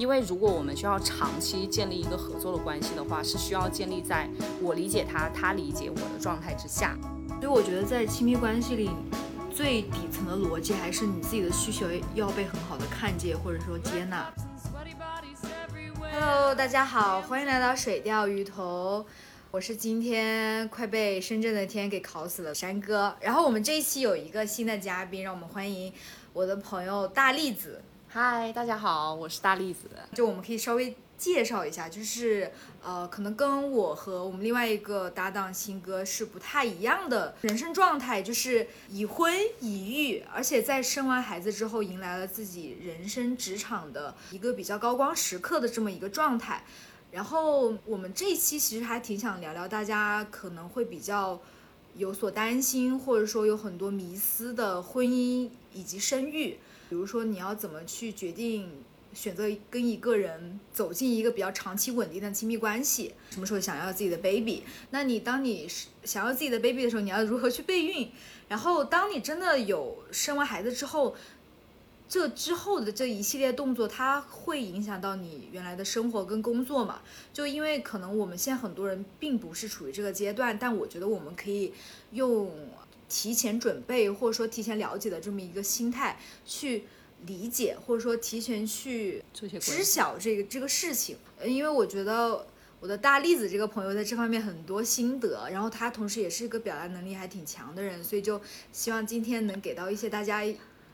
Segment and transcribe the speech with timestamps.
[0.00, 4.26] 因为如果我们需要长期建立一个合作的关系的话，是需要建立在
[4.62, 6.96] 我理解他，他理解我的状态之下。
[7.38, 8.88] 所以我觉得在亲密关系里，
[9.54, 14.32] 最底层的逻辑还是你自己的需求要被很好的看见或者说接纳。
[16.14, 19.04] Hello，大家好，欢迎来到水钓鱼头，
[19.50, 23.14] 我是今天快被深圳的天给烤死了山哥。
[23.20, 25.92] 然后我们这一期有一个新的嘉宾，让我们欢迎
[26.32, 27.82] 我的朋友大栗子。
[28.12, 29.88] 嗨，大家好，我是大栗子。
[30.12, 32.50] 就我们可以稍微介绍一下，就是
[32.82, 46.64] 呃，可能跟我和我们另外一个搭档新哥是不太一样的人生状态，就是已婚已育，而且在生完孩子之后，迎来了自己人生职场的一个比较高光时刻的这么一个状态。
[47.12, 51.40] 然后我们这一期其实还挺想聊聊大家可能会比较
[51.94, 56.58] 有所担心，或者说有很多迷思的婚姻以及生育。
[56.90, 58.68] 比如说，你要怎么去决定
[59.14, 63.14] 选择跟一个人走进一个比较长期稳定的亲密关系？
[63.30, 64.64] 什么时候想要自己的 baby？
[64.90, 65.68] 那你当你
[66.02, 68.10] 想要自己的 baby 的时候，你要如何去备孕？
[68.48, 71.14] 然后，当你真的有生完孩子之后，
[72.08, 77.02] 这之后的这一系列动作，它会影响到你原来的生活跟工作嘛？
[77.32, 81.72] 就因为可能我们现在很多人并不是处于这个阶段，但我觉得我们可以
[82.10, 82.50] 用。
[83.10, 86.16] 提前准备或者说提前了解的这么一个心态
[86.46, 86.84] 去
[87.26, 89.22] 理解，或者说提前去
[89.60, 91.16] 知晓这个这个事情。
[91.44, 92.46] 因为我觉得
[92.78, 98.40] 我的大栗子这个朋友在这方面很多心得，然后他同时也是一个表达能力还挺强的人，所以就
[98.72, 100.42] 希望今天能给到一些大家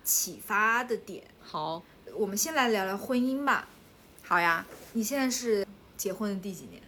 [0.02, 1.22] 启发的点。
[1.40, 1.82] 好，
[2.14, 3.68] 我们先来聊聊婚姻吧。
[4.22, 6.82] 好呀，你现在是结婚的第几年？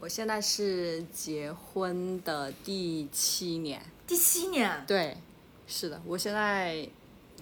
[0.00, 3.82] 我现在是结婚的第七年。
[4.10, 5.16] 第七年，对，
[5.68, 6.84] 是的，我现在，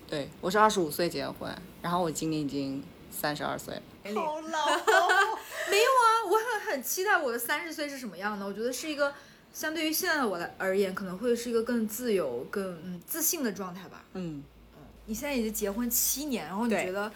[0.06, 3.80] 对我是二十五岁结的婚，然后我今年已经三十二岁了，
[4.14, 4.66] 好老，
[5.70, 9.14] 没有啊，我很很期待我的三十岁是什么样的，我觉得是一个
[9.50, 14.04] 相对于现在的我来而言，可能会是一个更自由、更嗯自信的状态吧。
[14.12, 14.44] 嗯。
[14.76, 17.10] 嗯，你现在已经结婚七年，然后你觉得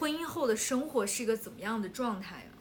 [0.00, 2.44] 婚姻后的生活是一个怎么样的状态呀？
[2.46, 2.53] 啊，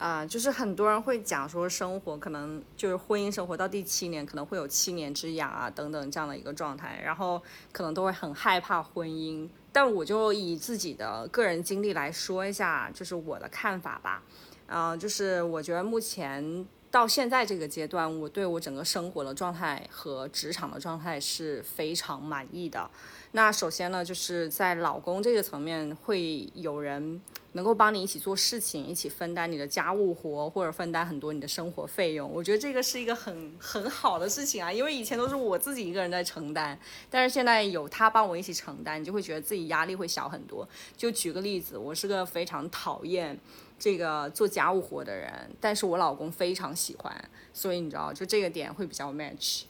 [0.00, 7.40] 啊就是很多人会讲说，生活可能就是婚姻生活到第七年，可能会有七年之痒啊等等这样的一个状态，然后
[7.70, 9.46] 可能都会很害怕婚姻。
[9.70, 14.22] 但我就以自己的个人经历来说一下，就是我的看法吧。
[14.66, 22.90] 啊，就是我觉得目前到现在这个阶段，我对我整个生活的状态和职场的状态是非常满意的。
[23.32, 27.20] 那首先呢，就是在老公这个层面，会有人。
[27.52, 34.72] 能够帮你一起做事情，一起分担你的家务活，或者分担很多你的生活费用，我觉得这个是一个很很好的事情啊。
[34.72, 36.78] 因为以前都是我自己一个人在承担，
[37.10, 40.64] 但是现在有他帮我一起承担，你就会觉得自己压力会小很多。
[40.96, 43.36] 就举个例子，我是个非常讨厌
[43.76, 47.12] 这个做家务活的人，但是我老公非常喜欢，
[47.52, 49.62] 所以你知道，就这个点会比较 match。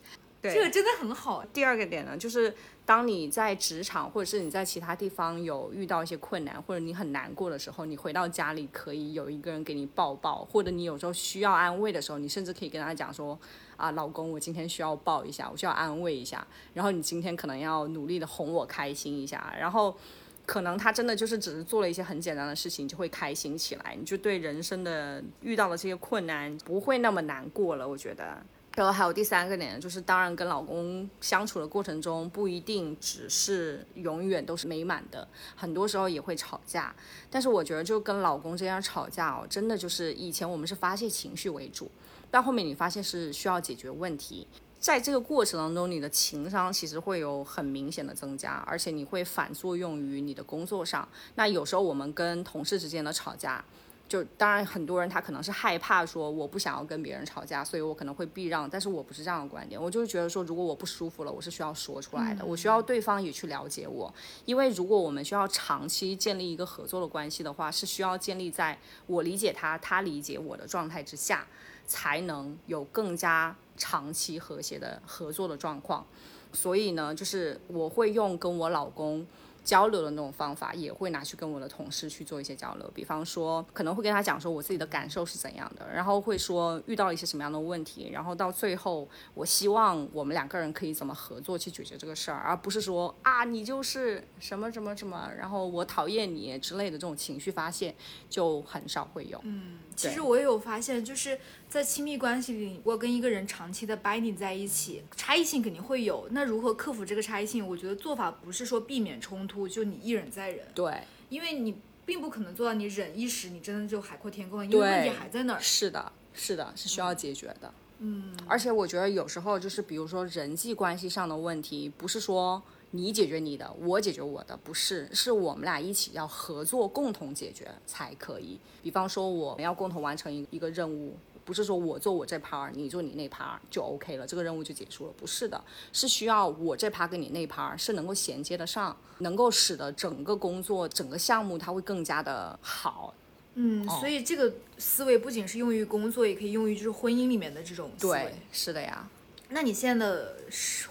[0.43, 1.43] 对，这个真的很好。
[1.51, 2.55] 第二个点呢，就是。
[2.87, 13.39] 当你在职场或者是你在其他地方有遇到一些困难，或者你很难过的时候，你回到家里可以有一个人给你抱抱，或者你有时候需要安慰的时候，你甚至可以跟他讲说
[13.77, 19.97] ：“啊，老公，我今天需要抱一下，我需要安慰一下。”然后你今天可能要努力的哄我开心一下，然后
[20.45, 27.89] 可能他真的就是只是做了一些很简单的事情，就会开心起来，你就对人生的遇到的这些困难不会那么难过了。
[27.89, 28.43] 我觉得。
[28.77, 35.27] 然后还有第三个点，就是当然跟老公相处的过程中，不一定只是永远都是美满的，
[35.57, 36.95] 很多时候也会吵架。
[37.29, 41.91] 但是我觉得就跟老公这样吵架哦，真的就是以前我们是发泄情绪为主，
[42.31, 44.47] 到后面你发现是需要解决问题，
[44.79, 51.07] 在这个过程当中，你的情商其实会有很明显的增加，而且你会反作用于你的工作上。
[51.35, 53.65] 那有时候我们跟同事之间的吵架。
[54.11, 58.69] 就当然，很多人他可能是害怕说我不想要跟别人吵架，所以我可能会避让。
[58.69, 64.13] 但是我不是这样的观点，我就是觉得说，如果我不舒服了，我是需要说出来的，我需要对方也去了解我。
[64.45, 68.77] 因为如果我们需要长期建立一个合作的关系的话，是需要建立在
[69.07, 71.47] 我理解他，他理解我的状态之下，
[71.87, 76.05] 才能有更加长期和谐的合作的状况。
[76.53, 79.25] 所以呢，就是我会用跟我老公。
[79.71, 97.95] 交流的那种方法也会拿去跟我的同事去做一些交流，比方说可能会跟他讲说我自己的感受是怎样的，然后会说遇到了一些什么样的问题，然后到最后我希望我们两个人可以怎么合作去解决这个事儿，而不是说啊你就是什么什么什么，然后我讨厌你之类的这种情绪发泄
[98.29, 99.41] 就很少会有。
[99.45, 101.39] 嗯，其实我也有发现，就是
[101.69, 106.27] 在亲密关系里，我跟一个人长期的 binding 在一起，差异性肯定会有。
[106.31, 107.67] 那如何克服这个差异性？
[107.67, 109.69] 我觉得做法不是说避免冲突。
[109.69, 115.61] 就你一忍再忍，对，因为你并不可能做到你忍一时，你真的就海阔天空了，因为问题还在那儿。
[115.61, 117.73] 是的，是的，是需要解决的。
[117.99, 122.63] 嗯，而且我觉得有时候就是，比如说人际关系上的问题，不是说
[122.93, 128.59] 你解决你的，我解决我的，不是，是我们俩一起要合作，共同解决才可以。
[128.83, 131.15] 比方说，我们要共同完成一一个任务，
[131.45, 143.15] 不是说我做我这 part，你做你那 part 就 OK 了，这个任务就结束了，不是的，是需要我这 part 跟你那 part 是能够衔接得上，能够使得整个工作、整个项目它会更加的好。
[143.55, 149.09] 嗯，哦所以这个思维不仅是用于工作，也可以用于就是婚姻里面的这种思维对。，是的呀，
[149.53, 150.37] 那你现在的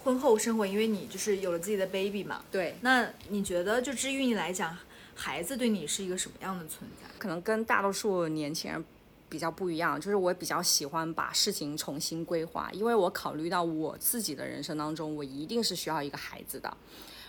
[0.03, 2.75] 婚后生活，因为你就是有了自己的 baby 嘛，对。
[2.81, 4.77] 那你觉得就至于你来讲，
[5.15, 7.07] 孩子对你是一个什么样的存在？
[7.17, 8.83] 可能跟大多数年轻人
[9.29, 16.75] 比较不一样，就是我比较喜欢把事情重新规划，因为我考虑到我自己的人生当中，我一定是需要一个孩子的。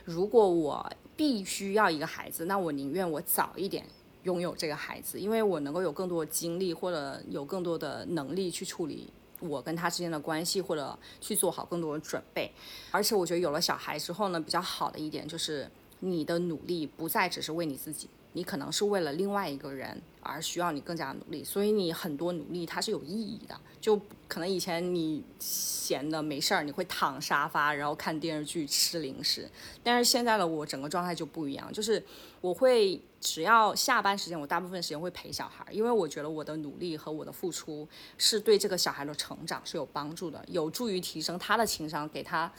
[0.05, 3.85] 如果我必须要一个孩子，那我宁愿我早一点
[4.25, 12.53] 拥有这个孩子，因为我能够有更多的精力或者有更多的能力去处理我跟他之间的关系，或者去做好更多的准备。
[12.91, 15.71] 而且我觉得有了小孩之后呢，比较好的一点就是
[16.01, 23.59] 你的努力不再只是为你自己，你可能是为了另外一个人而需要你更加努力，所以你很多努力它是有意义的。
[23.81, 23.99] 就
[24.29, 29.51] 可能以前你闲的没事儿，你会躺沙发，然后看电视剧、吃零食，
[29.83, 32.03] 但是现在的我整个状态就不一样，就是
[32.43, 37.89] 我会只要下班时间，我大部分时间会陪小孩，因为我觉得我的努力和我的付出
[38.19, 42.53] 是对这个小孩的成长是有帮助的，有助于提升他的情商，给他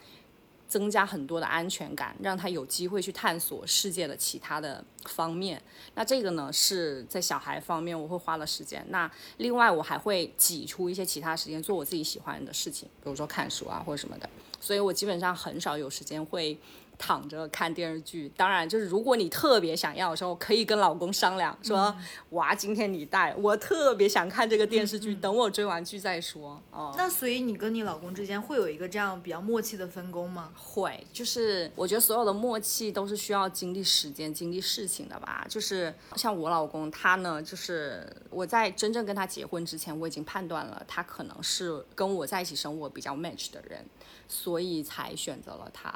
[0.72, 5.62] 增加很多的安全感，让他有机会去探索世界的其他的方面。
[5.96, 8.82] 那这个呢是在小孩方面我会花了时间。
[8.88, 14.30] 那另外我还会挤出一些其他时间做我自己喜欢的事情，比如说看书啊或者什么的。
[14.62, 16.58] 所以我基本上很少有时间会
[17.02, 18.32] 躺着看电视剧。
[18.38, 21.94] 当然，就是如果你特别想要的时候，可以跟老公商量说
[22.30, 30.52] ：“娃，今天你带，我特别想看这个电视剧，等我追完剧再说。”哦，那所以你跟你老公之间会有一个这样比较默契的分工吗？
[30.56, 35.44] 会，就是我觉得所有的默契都是需要经历时间、经历事情的吧。
[35.50, 43.84] 就是像我老公，他呢，就是我在真正跟他结婚之前，我已经判断了他可能是跟我在一起生活比较 match 的人，
[44.28, 45.92] 所以才选择了他。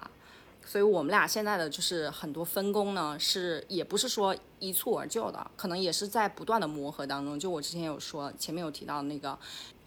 [0.66, 7.40] 所以我们俩现在的就是很多分工呢，是也不是说一蹴而就的，可能也是在不断的磨合当中。
[7.40, 9.38] 就我之前有说，前面有提到那个，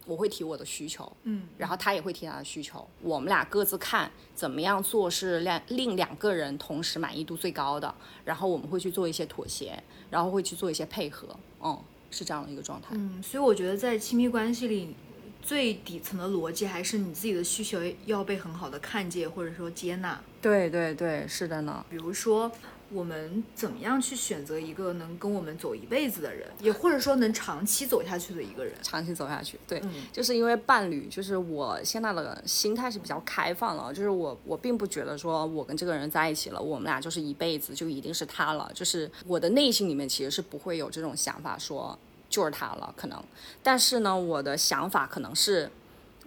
[0.05, 7.93] 我会提我的需求，嗯，然后他也会提他的需求，我们俩各自看怎么样做是两令两个人同时满意度最高的，
[8.23, 11.27] 然后我们会去做一些妥协，然后会去做一些配合，
[11.61, 11.77] 嗯，
[12.09, 12.87] 是这样的一个状态。
[12.93, 14.95] 嗯，所以我觉得在亲密关系里，
[15.41, 20.19] 最底层的逻辑还是你自己的需求要被很好的看见或者说接纳。
[20.41, 21.85] 对对对，是的呢。
[21.89, 22.51] 比如说，
[22.91, 28.73] 我们怎么样去选择一个能跟我们走一辈子的人，也或者说能长期走下去的一个人？
[28.81, 41.97] 长期走下去，对，嗯就是因为伴侣，就是我现在的心态是比较开放了，就是我我并不觉得说我跟这个人在一起了，我们俩就是一辈子就一定是他了，就是我的内心里面其实是不会有这种想法说
[42.29, 43.21] 就是他了，可能，
[43.63, 45.69] 但是呢，我的想法可能是。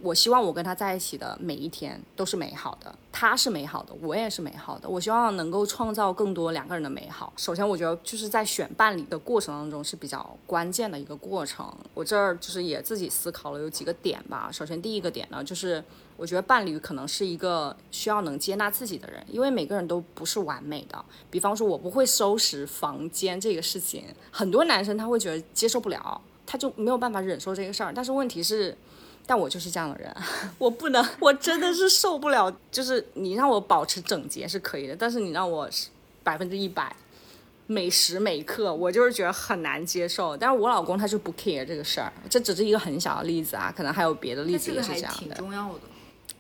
[0.01, 4.89] 我希望我跟他在一起的每一天都是美好的，他是美好的，我也是美好的。
[4.89, 7.33] 我希望能够创造更多两个人的美好。
[7.37, 11.73] 首先，我觉得就是在选伴侣的过程当中是比较关键的一个过程。
[11.95, 14.51] 我这儿就是也自己思考了有几个点吧。
[14.51, 15.85] 首先，第一个点呢，就是
[16.23, 21.05] 我觉得伴侣可能是一个需要能接纳自己的人，因为每个人都不是完美的。
[21.29, 27.93] 比方说，我不会收拾房间这个事情，很多男生他会觉得接受不了，他就没有办法忍受这个事儿。
[27.93, 28.77] 但是问题是。
[29.25, 30.13] 但我就是这样的人，
[30.59, 32.53] 我不能，我真的是受不了。
[32.73, 35.71] 就是你让我保持整洁是可以的，但是你让我
[36.25, 36.95] 百分之一百
[37.69, 40.37] 每时每刻，我就是觉得很难接受。
[40.37, 45.37] 但是我老公他就不 care 这个事儿，这只是一个很小的例子啊，可能还有别的例子也那这个还挺是这样的。
[45.37, 45.81] 重要的。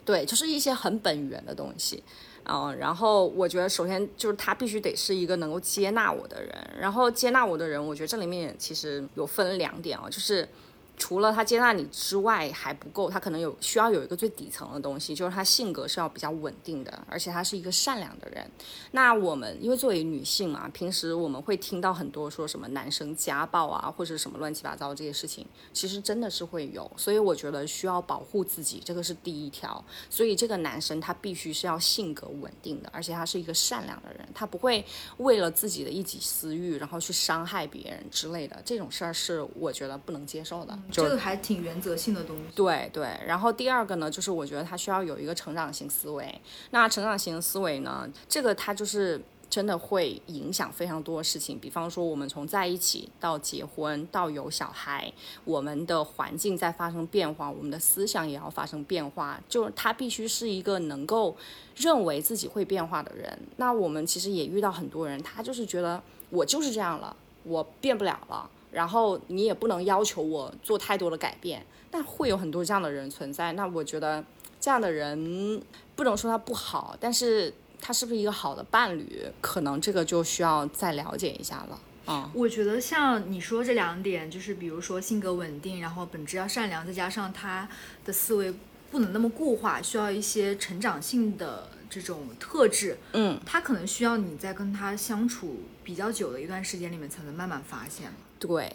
[0.05, 2.03] 对，就是一些很本源的东西。
[2.45, 10.49] 嗯，然后我觉得首先就是他必须得是一个能够接纳我的人，然后接纳我的人，我觉得这里面其实有分两点啊，就是。
[10.97, 18.49] 除了他接纳你之外还不够，他可能有需要有一个最底层的东西，就是他性格是要比较稳定的，而且他是一个善良的人。
[18.93, 26.89] 那我们因为作为女性嘛，平时我们会听到很多说什么男生家暴啊，或者什么乱七八糟这些事情，其实真的是会有。
[26.97, 29.85] 所以我觉得需要保护自己，这个是第一条。
[30.09, 34.85] 所以这个男生他必须是要性格稳定的，而且他是一个善良的人，他不会
[35.17, 38.63] 为了自己的一己私欲，然后去伤害别人之类的。
[38.65, 40.79] 这种事儿是我觉得不能接受的。
[40.91, 42.43] 就这个还挺原则性的东西。
[42.55, 46.41] 对对，然后第二个呢，就是我觉得他需要有一个成长型思维。
[46.71, 51.59] 那成长型思维呢，这个他就是真的会影响非常多的事情。
[51.59, 55.12] 比方说，我们从在一起到结婚到有小孩，
[55.45, 59.41] 我们的环境在发生变化，我们的思想也要发生变化。
[59.49, 61.37] 就是他必须是一个能够
[61.77, 63.39] 认为自己会变化的人。
[63.57, 68.51] 那我们其实也遇到很多人，他就是觉得我就是这样了，我变不了了。
[68.73, 71.64] 然后你也不能要求我做太多的改变。
[71.95, 73.52] 但会有很多这样的人存在。
[73.52, 74.25] 那我觉得
[74.59, 75.62] 这样的人
[75.95, 77.52] 不能说他不好，但是
[77.83, 81.79] 他是不是一个好的伴侣，可能这个就需要再了解一下了。
[82.07, 87.69] 嗯，我觉得像你说这两点，就是比如说性格稳定，然后本质要善良，再加上他
[88.07, 88.55] 的思维
[88.91, 92.97] 不能那么固化，需要一些成长性的这种特质。
[93.12, 98.11] 嗯，他可能需要你在跟他相处比较久的一段时间里面，才能慢慢发现。
[98.45, 98.69] 对，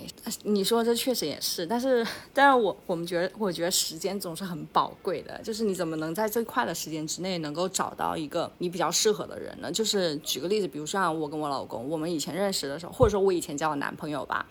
[0.44, 9.70] 你说这确实也是，但是，但是我我们觉得，我觉得时间总是很宝贵的，就是你怎么能在最快的时间之内能够找到一个你比较适合的人呢？
[9.70, 14.46] 就是举个例子，比如像我跟我老公，我们以前认识的时候，或者说我以前交的男朋友吧，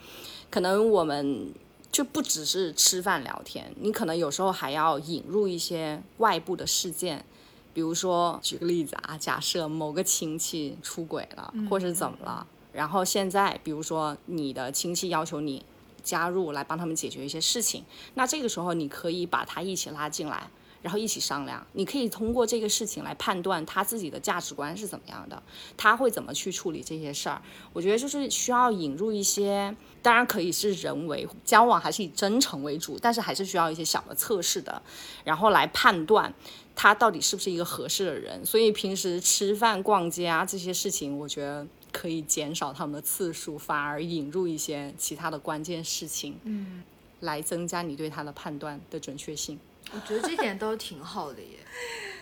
[0.51, 1.51] 可能我们
[1.91, 7.25] 就不只是吃饭聊天，你可能有时候还要引入一些外部的事件，
[7.73, 12.47] 比如说举个例子啊，假设某个亲戚出轨了，或是怎么了。
[12.77, 15.65] 然后现在，比如说你的亲戚要求你
[16.03, 20.51] 加入来帮他们解决一些事情，那这个时候你可以把他一起拉进来，
[20.83, 21.67] 然后一起商量。
[21.73, 25.43] 你可以通过这个事情来判断他自己的价值观是怎么样的，
[25.75, 27.41] 他会怎么去处理这些事儿。
[27.73, 34.83] 我觉得就是需要引入一些，当然可以是人为交往，还是以真诚为主，但是还是需要一些小的测试的，
[35.25, 36.33] 然后来判断
[36.77, 38.45] 他到底是不是一个合适的人。
[38.45, 41.67] 所以平时吃饭、逛街啊这些事情，我觉得。
[41.97, 46.83] 可以减少他们的次数，反而引入一些其他的关键事情，嗯，
[47.21, 49.59] 来增加你对他的判断的准确性。
[49.93, 51.59] 我觉得这点倒挺好的耶。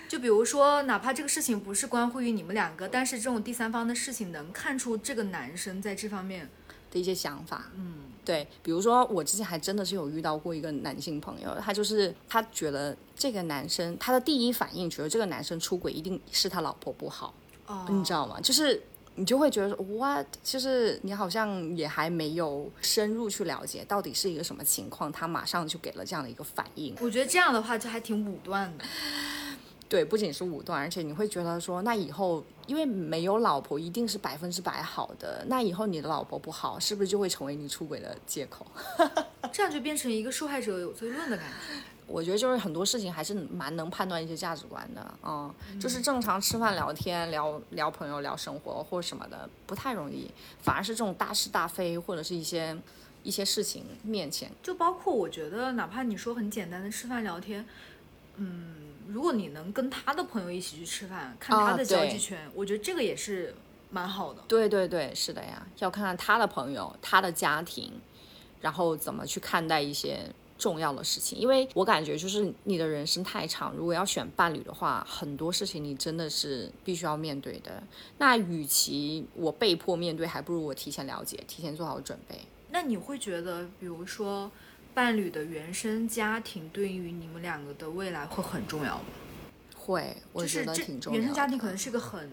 [0.09, 6.49] 就比如说，哪怕这个事情不是关乎于你们两个，但是这种第三方的事情能看出这个男生在这方面
[6.93, 7.65] 的一些想法。
[7.75, 8.47] 嗯，对。
[8.63, 17.35] 比如说，我之前还真的是有遇到过一个男性朋友，他就是他觉得这个男生，他的第一反应觉得这个男生出轨一定是他老婆不好，
[17.67, 18.41] 哦，你知道吗？
[18.41, 18.81] 就是。
[19.17, 20.27] 你就会觉得说，what？
[20.43, 26.95] 就是你好像也还没有深入去了解到底是一个什么情况，他马上就给了这样的一个反应。
[27.01, 28.85] 我觉得这样的话就还挺武断的。
[29.87, 38.67] 对，不仅是武断，而且你会觉得说，那以后因为没有老婆一定是百分之百好的，那以后你的老婆不好，是不是就会成为你出轨的借口？
[39.53, 41.94] 这样就变成一个受害者有罪论的感觉。
[42.07, 50.31] 我觉得就是很多事情还是蛮能判断一些价值观的，嗯，就是正常吃饭聊天聊聊朋友聊生活或什么的不太容易，
[50.61, 52.77] 反而是这种大是大非或者是一些
[53.23, 57.65] 一些事情面前，就包括我觉得哪怕你说很简单的吃饭聊天，
[58.37, 58.75] 嗯，
[59.09, 63.55] 如果你能跟他的朋友一起去吃饭，看他的交际圈，我觉得这个也是
[63.91, 64.43] 蛮好的。
[64.47, 67.91] 对对对，是的呀，要看看他的朋友、他的家庭，
[68.61, 70.21] 然后怎么去看待一些。
[70.65, 77.83] 重要的事情，因为我感觉就是你的人生太长，如果要选伴侣的话，很多事情你真的是必须要面对的。
[78.17, 82.41] 那与其我被迫面对，还不如我提前了解，提前做好准备。
[82.71, 84.51] 那你会觉得，比如说
[84.95, 89.05] 伴侣的原生家庭对于你们两个的未来会很重要吗？
[89.77, 91.19] 会，我觉得挺重要的。
[91.19, 92.31] 原生家庭可能是个很。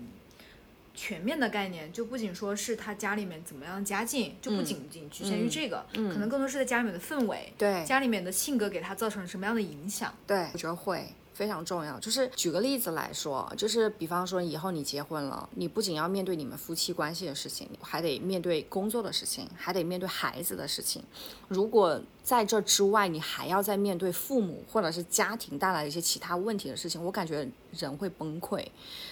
[1.04, 10.14] 全面的概念就不仅说是他家里面怎么样家境，就不仅仅局限于这个，可能更多是在家里面的氛围，对家里面的性格给他造成了什么样的影响？
[10.28, 11.04] 对，我觉得会。
[11.42, 21.04] 非常重要，就是举个例子来说，就是比方说以后你结婚了，你不仅要面对你们夫妻关系的事情，还得面对工作的事情，还得面对孩子的事情。
[21.48, 28.64] 如果在这之外，你还要再面对父母或者是家庭带来一些其他问题的事情，我感觉人会崩溃。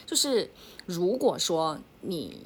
[0.05, 0.51] 就是
[0.85, 2.45] 如果说你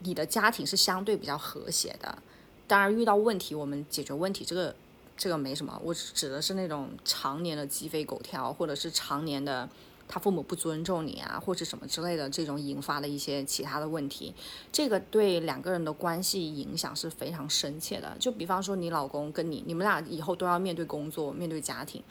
[0.00, 2.18] 你的家庭是相对比较和谐的，
[2.66, 4.74] 当然遇到问题我们解决问题这个。
[5.22, 9.68] 这个没什么，我指的是那种常年的鸡飞狗跳，或者是常年的
[10.08, 14.34] 他父母不尊重你啊，或者什么之类的这种引发的一些其他的问题，
[14.72, 18.16] 这个对两个人的关系影响是非常深切的。
[18.18, 22.02] 就比方说你老公跟你，你们俩以后都要面对工作、面对家庭，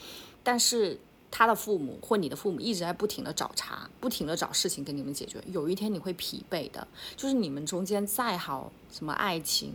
[0.41, 0.97] 但是
[1.29, 6.87] 他的父母或你的父母一直在不停的找茬，不停的找事情给你们解决，有一天你会疲惫的。
[7.17, 9.73] 就是你们中间再好什么爱情，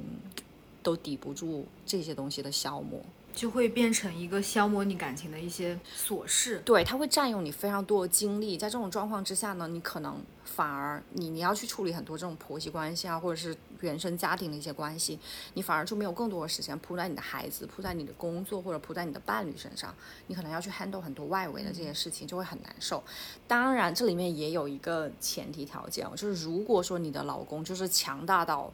[0.82, 2.98] 都抵不住这些东西的消磨。
[3.36, 6.58] 就会变成一个消磨你感情的一些琐事。
[6.64, 8.56] 对，它会占用你非常多的精力。
[8.56, 15.18] 在这种状况之下呢，你可能反而你你要去处理很多这种婆媳关系啊，或者是原生家庭的一些关系，
[15.52, 19.94] 你反而就没有更多的时间扑在你的孩子、扑在你的工作或者扑在你的伴侣身上。
[20.28, 23.04] 你可能要去 handle 很多外围的这些事情，就会很难受。
[23.46, 28.72] 当然，这里面也有一个前提条件，就是如果说你的老公就是强大到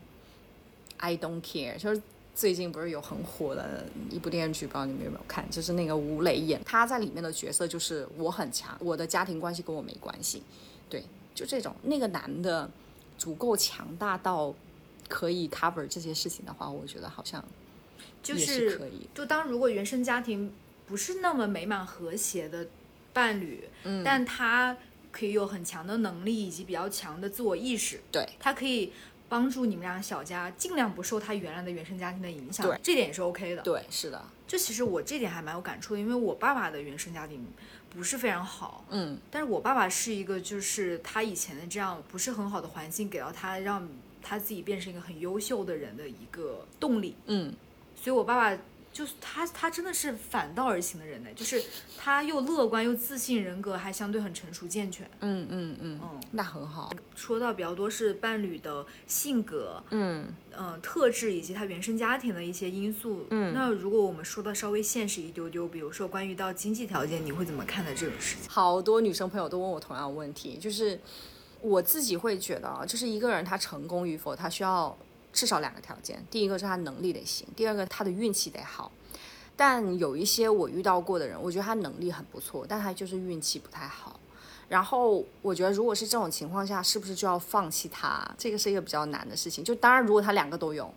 [0.99, 2.01] I don't care，就是。
[2.35, 5.49] 最近不是有很火的一部电视剧，不知道你们有没有看？
[5.51, 10.43] 就是那个吴磊演，他在里面的角色就是我很强，我的家庭关系跟我没关系。
[10.89, 12.69] 对，就这种那个男的
[13.19, 14.55] 足够强大到
[15.09, 17.45] 可以 cover 这些事情的话，我觉得好像
[18.23, 19.07] 就是可以。
[19.15, 20.51] 就当如果原生家庭
[20.87, 22.67] 不是那么美满和谐的
[23.13, 24.75] 伴侣，嗯，但他
[25.11, 28.91] 可以有很强的能力以及比较强的自我意识，对他可以。
[29.33, 33.63] 帮助你们俩小家尽量不受他原来的原生家庭的影响，对，这点也是 OK 的。
[33.63, 34.23] 对，是的。
[34.47, 37.47] 就其实我这点还蛮有感触的，因为我爸爸的原生家庭
[37.89, 43.89] 不是非常好，嗯，但是我爸爸是一个，就是他以前的这样不是很好的环境给到他，让
[44.21, 47.55] 他自己变成一个很优秀的人的一个动力，嗯，
[47.97, 48.59] 所以我爸爸。
[48.93, 51.31] 就是他，他真的是反道而行的人呢。
[51.35, 51.63] 就是
[51.97, 55.09] 他又乐观又自信，人格还相对很成熟健全。
[55.21, 56.93] 嗯嗯嗯嗯，那很好。
[57.15, 63.27] 说到比较多是伴侣的性格，嗯嗯，特质以及他原生家庭的一些因素。
[63.31, 68.51] 嗯，那如果我们说的稍微现实一丢丢，比如说关于到经济条件，你会怎么看待这种事情？
[68.51, 71.01] 好多女生朋友都问我同样的问题，就是
[71.61, 74.97] 我自己会觉得啊，就是一个人他成功与否，他需要。
[75.33, 78.91] 至少两个条件，第一个是他能力得行，第二个他的运气得好。
[79.57, 84.19] 但有一些我遇到过的人，我觉得他能力很不错，但他就是运气不太好。
[84.69, 88.27] 然后我觉得如果是这种情况下，是不是就要放弃他？
[88.39, 89.63] 这个是一个比较难的事情。
[89.63, 90.93] 就当然，如果他两个都有，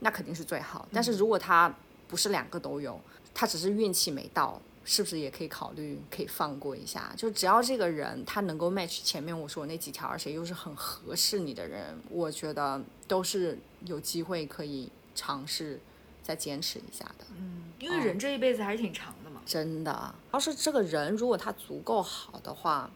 [0.00, 0.88] 那肯定是最好。
[0.92, 1.72] 但是如果他
[2.08, 2.98] 不是两个都有，
[3.34, 4.60] 他只是运气没到。
[4.84, 7.12] 是不是也可以考虑可以放过一下？
[7.16, 15.78] 就只要这个人他能够 match 前面我说那几条，而且又是很合适你的人，我觉得都是有机会可以尝试
[16.22, 17.26] 再坚持一下的。
[17.36, 19.42] 嗯，因为人这一辈子还是挺长的嘛。
[19.44, 22.90] 真的，要是这个人如果他足够好的话，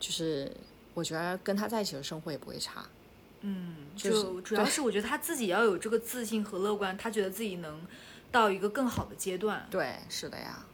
[0.00, 0.52] 就是
[0.94, 2.84] 我觉得跟他在一起的生活也不会差。
[3.42, 7.80] 嗯，就主要是我觉得他自己要有这个自信和乐观，他觉得自己能
[8.32, 9.66] 到一个更好的阶段。
[9.70, 10.64] 对，是的呀。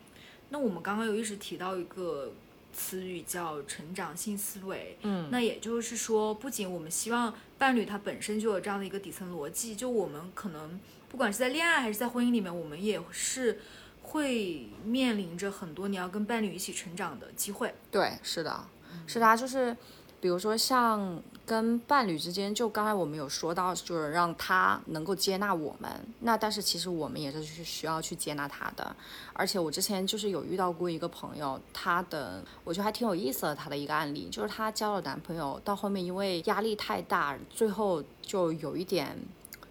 [0.54, 2.30] 那我们刚刚有一直提到一个
[2.72, 13.58] 词语叫成长性思维，嗯，那也就是说，不仅我们希望伴侣他本身就有这样的一个底层逻辑，就我们可能不管是在恋爱还是在婚姻里面，我们也是
[14.04, 17.74] 会面临着很多你要跟伴侣一起成长的机会。
[17.90, 18.64] 对，是的，
[19.08, 19.76] 是的，就是
[20.20, 21.20] 比如说像。
[21.46, 25.90] 跟伴侣之间，就刚才我们有说到，就是让他能够接纳我们。
[26.20, 28.96] 那但是其实我们也是需要去接纳他的。
[29.34, 39.18] 而且我之前就是有遇到过一个朋友，他的我觉得还挺有意思的，他的一个案例，就是她交了男朋友，到后面因为压力太大，最后就有一点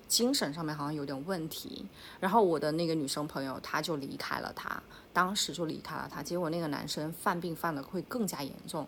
[0.08, 1.86] 精神上面好像有点问题。
[2.20, 4.82] 然后我的那个女生朋友，她就离开了他，
[5.12, 6.22] 当时就离开了他。
[6.22, 8.88] 结果那个男生犯病犯的会更加严重。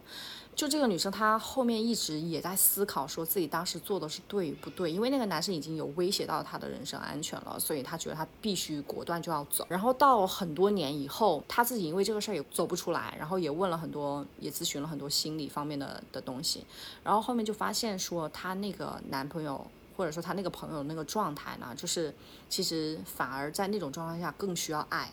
[0.56, 9.66] 就这个女生，她后面一直也在思考，说自己当时做的是对不对，因为那个男生已经有威胁到她的人身安全了，所以她觉得她必须果断就要走。
[9.68, 16.64] 然后到很多年以后，她自己因为这个事儿也走不出来，然后也问了很多，也咨询了很多心理方面的的东西，
[17.04, 22.14] 然后后面就发现说，她那个男朋友或者说她那个朋友那个状态呢，就是
[22.50, 25.12] 其实反而在那种状态下更需要爱。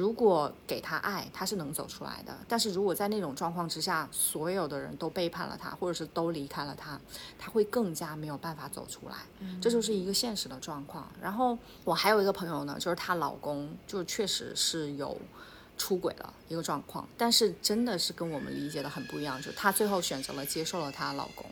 [0.00, 2.34] 如果给他爱，他是能走出来的。
[2.48, 6.98] 但是如果在那种状况之下，所有的人都背叛了他，或者是都离开了他，
[7.38, 9.16] 他会更加没有办法走出来。
[9.60, 11.06] 这就是一个现实的状况。
[11.20, 15.14] 然后我还有一个朋友呢，就是她老公就确实是有
[15.76, 19.38] 出轨了一个状况，但是真的是跟我们理解的很不一样。
[19.42, 21.44] 就她最后选择了接受了她老公，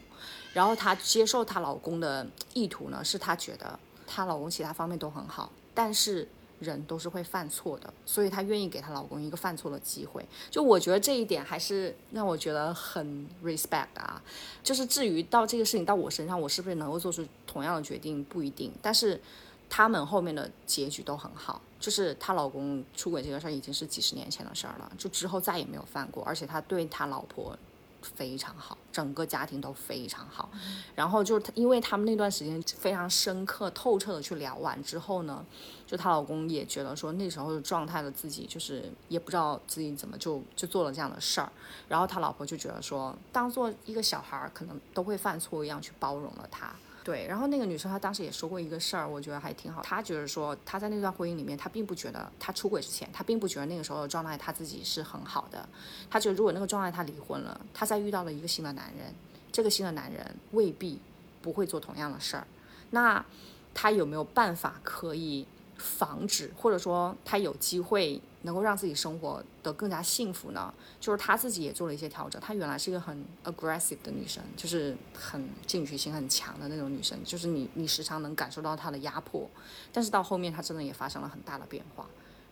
[0.54, 6.26] 然后她接受她老公的意图呢，是她觉得她老公其他方面都很好，但是。
[6.60, 10.24] 人都是会犯错的，所以她愿意给她老公一个犯错的机会。
[10.50, 14.22] 就我觉得这一点还是让我觉得很 respect 啊。
[14.62, 18.72] 就是至于到这个事情到我身上，我是不是能够做出同样的决定不一定。
[18.82, 19.20] 但是
[19.68, 21.60] 他们后面的结局都很好。
[21.80, 27.56] 就是她老公出轨这个事儿已经是几十年前的事儿了，就之后再也没有犯过，而且他对他老婆。
[28.02, 30.50] 非常好，整个家庭都非常好。
[30.94, 35.44] 然后就是因为他们那段时间非常深刻、透彻的去聊完之后呢，
[35.86, 41.50] 就她老公也觉得说那时候的状态的自己就是也不知道自己怎么就就做了这样的事儿。
[41.88, 46.72] 然后他老婆就觉得说，当做一个小孩儿可能都会犯错一样去包容了他。
[47.08, 49.80] 对，然后那个女生她当时也说过一个事儿，我觉得还挺好。
[49.80, 55.66] 她觉得说她在那段婚姻里面，她并不觉得她出轨之前，她并不觉得那个时候的状态她自己是很好的。
[56.10, 59.14] 她觉得如果那个状态她离婚了，她再遇到了一个新的男人，
[59.50, 61.00] 这个新的男人未必
[61.40, 62.46] 不会做同样的事儿。
[62.90, 63.24] 那
[63.72, 65.46] 她有没有办法可以
[65.78, 68.20] 防止，或者说他有机会？
[68.42, 70.72] 能够让自己生活的更加幸福呢？
[71.00, 72.40] 就是他自己也做了一些调整。
[72.40, 79.50] 她原来是一个很 aggressive 的女生，就是很进取心很强的那种女生，就是你你时常能感受到她的压迫。
[79.92, 82.06] 但是到后面，她真的也发生了很大的变化。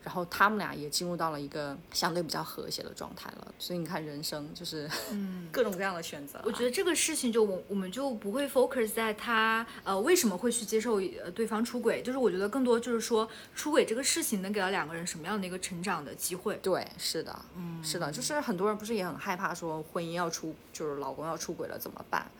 [0.06, 6.40] 然后他们俩也进入到了一个相对比较和谐的状态了，所以你看人生就是嗯 各种各样的选择。
[6.44, 16.54] 我觉得这个事情就我我们就不会 focus 在他呃为什么会去接受呃对方出轨，就是我觉得更多就是说出轨这个事情能给到两个人什么样的一个成长的机会。
[16.62, 22.30] 对，是的，嗯，是的，就是很多人不是也很害怕说婚姻要出就是老公要出轨了怎么办？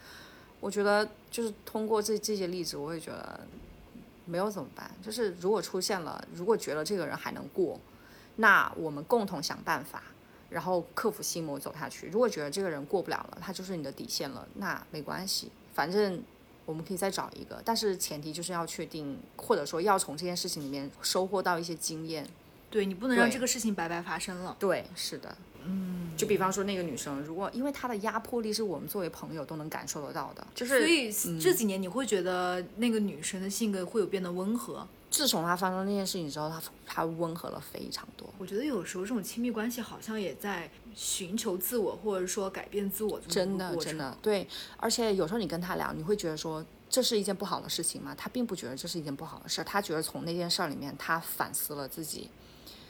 [0.61, 3.41] 我觉得就是通过这这些例子，我也觉得。
[4.27, 4.91] 没有怎么办？
[5.03, 7.81] 就是如果出现了，如果觉得这个人还能过，
[8.37, 10.03] 那我们共同想办法，
[10.51, 12.09] 然后克服心魔走下去。
[12.09, 16.23] 如果觉得这个人过不了了，他就是你的底线了，那没关系，反正
[16.67, 17.63] 我们可以再找一个。
[17.65, 22.29] 但是前提就是要确定，或者说要从这件事情里面收获到一些经验。
[22.69, 24.55] 对你不能让这个事情白白发生了。
[24.59, 25.37] 对，是的。
[25.67, 30.79] 嗯，就比方说那个女生，如果因为她的压迫力是我们作为朋友都能感受得到的，就是
[31.13, 34.87] 所以这几年你会觉得那个女生的性格会有变得温和。
[35.09, 38.29] 自从她发生那件事情之后，她她温和了非常多。
[38.39, 43.19] 我觉得有时候这种亲密关系好像也在寻求自我，或者说改变自我。
[43.29, 48.15] 真的真的对，而且有时候你跟她聊，你会觉得说这是一件不好的事情吗？
[48.17, 52.29] 她并不觉得这是一件不好的事，她觉得从那件事儿里面她反思了自己。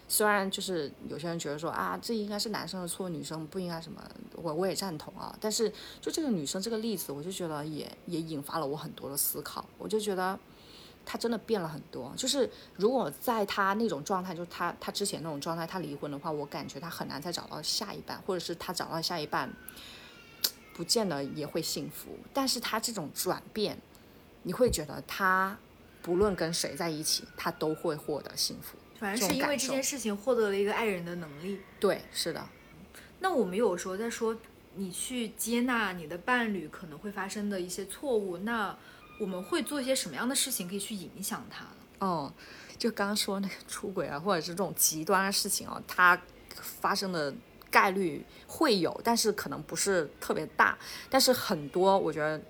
[0.08, 4.00] 虽然就是有些人觉得说啊，这应该是男生的错，女生不应该什么，
[4.34, 5.36] 我我也赞同啊。
[5.40, 5.68] 但是
[6.00, 9.64] 就这个女生这个例子，我就觉得也也引发了我很多的思考。
[9.78, 10.38] 我就觉得
[11.04, 12.12] 她真的变了很多。
[12.16, 19.52] 就是如果在她那种状态，就她她之前那种状态，她离婚的话，我感觉她很难再找到下一半，或者是她找到下一半，
[20.72, 22.16] 不见得也会幸福。
[22.32, 23.76] 但是她这种转变，
[24.44, 25.58] 你会觉得她
[26.00, 28.78] 不论跟谁在一起，她都会获得幸福。
[28.98, 31.60] 反正是因为这件事情获得了一个爱人的能力。
[31.78, 32.46] 对，是的。
[33.20, 34.36] 那我们有时候在说
[34.74, 38.76] 你去接纳你的伴侣可能会发生的一些错误，那
[39.20, 41.70] 我们会做一些什么样的事情可以去影响他呢？
[42.00, 42.32] 哦，
[42.78, 46.20] 就刚刚说那个出轨啊，或者是这种极端的事情啊，它
[46.54, 47.34] 发生的
[47.70, 50.78] 概率会有，但是可能不是特别大。
[51.08, 52.40] 但是很多，我觉得。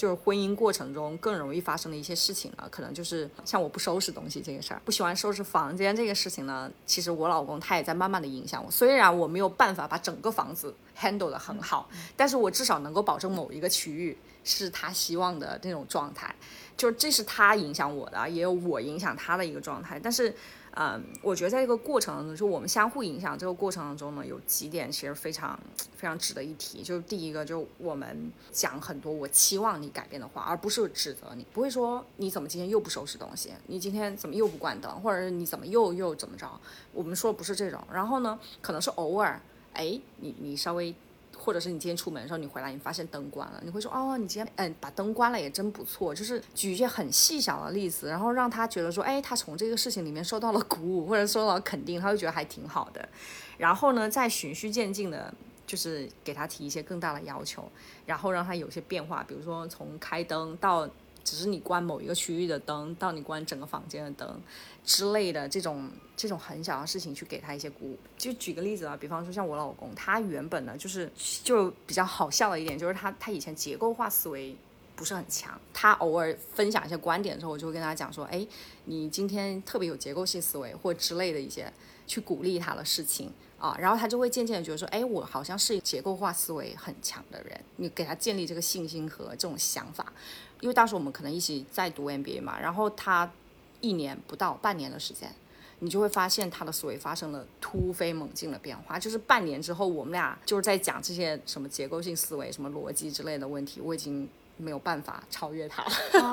[0.00, 8.70] 就是婚姻过程中更容易发生的一些事情呢，可能就是像我不收拾东西这个事儿，不喜欢收拾房间这个事情呢，其实我老公他也在慢慢的影响我。
[8.70, 11.86] 虽然我没有办法把整个房子 handle 的很好，
[12.16, 16.34] 但是我至少能够保证某一个区域是他希望的那种状态。
[16.78, 20.34] 就这是他影响我的，也有我影响他的一个状态，但是。
[20.72, 25.58] 嗯，我觉得在这个过程中，就我们相互影响这个过程当中呢，有几点其实非常
[25.96, 26.82] 非常值得一提。
[26.82, 36.48] 就是第一个，就我们讲很多我期望你改变的话，而不是指责你，不会说你怎么今天又不收拾东西，你今天怎么又不关灯，或者是你怎么又又怎么着。
[36.92, 37.82] 我们说不是这种。
[37.92, 39.40] 然后呢，可能是偶尔，
[39.74, 40.94] 哎，你你稍微。
[41.40, 46.14] 或者是你今天出门的时候，你回来你发现灯关了，你会说哦，你今天嗯把灯关了也真不错。
[46.14, 53.08] 就是举一些很细小的例子，然后让他觉得说，哎，他从这个事情里面受到了鼓舞或者受到了肯定，他会觉得还挺好的。
[53.56, 55.32] 然后呢，再循序渐进的，
[55.66, 57.70] 就是给他提一些更大的要求，
[58.06, 60.88] 然后让他有些变化，比如说从开灯到。
[61.22, 64.40] 只是你关某一个区域的灯，到你关整个房间的灯
[64.86, 65.88] 之类的这种
[66.20, 67.98] 这种很小的事情，去给他一些鼓舞。
[68.18, 71.10] 就举个例子啊，比方说像我老公，他原本呢就是
[71.42, 74.54] 就比较好笑的一点，就是他他以前结构化思维
[74.94, 75.58] 不是很强。
[75.72, 78.46] 他偶尔分享一些观点的时候，我就会跟他讲说，哎，
[78.84, 81.72] 你今天特别有结构性思维或之类的一些
[82.06, 87.58] 去鼓励他的事情啊，然后他就会渐渐的觉得说，哎，我好像是结构化思维很强的人。
[87.76, 90.12] 你给他建立这个信心和这种想法。
[90.60, 93.32] 因为当时我们可能一起在读 MBA 嘛，然后他
[93.80, 95.34] 一年不到半年的时间，
[95.80, 98.98] 你就会发现他的思维发生了突飞猛进的变化。
[98.98, 105.90] 就是半年之后，我们俩就是在讲这些什么结构性思维、什么逻辑之类的问题，我已经没有办法超越他了。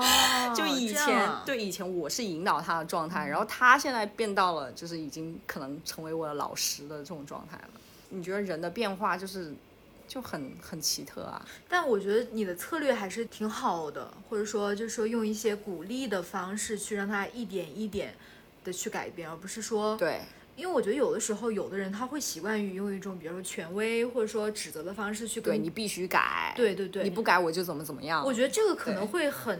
[0.55, 7.69] 就以前对以前我是引导他的状态，然后他现在变到了就是已经可能成为我的老师的这种状态了。
[8.09, 9.53] 你觉得人的变化就是？
[10.07, 18.15] 就很很奇特啊，但我觉得你的策略还是挺好的，或者说就是说用一些鼓励的方式去让他一点一点
[18.67, 20.19] 的去改变，而不是说对，
[20.57, 28.23] 因为我觉得有的时候有的人他会习惯于用一种比如说权威或者说指责的方式去对你必须改，对对对，你不改我就怎么怎么样。
[28.25, 29.57] 我觉得这个可能会很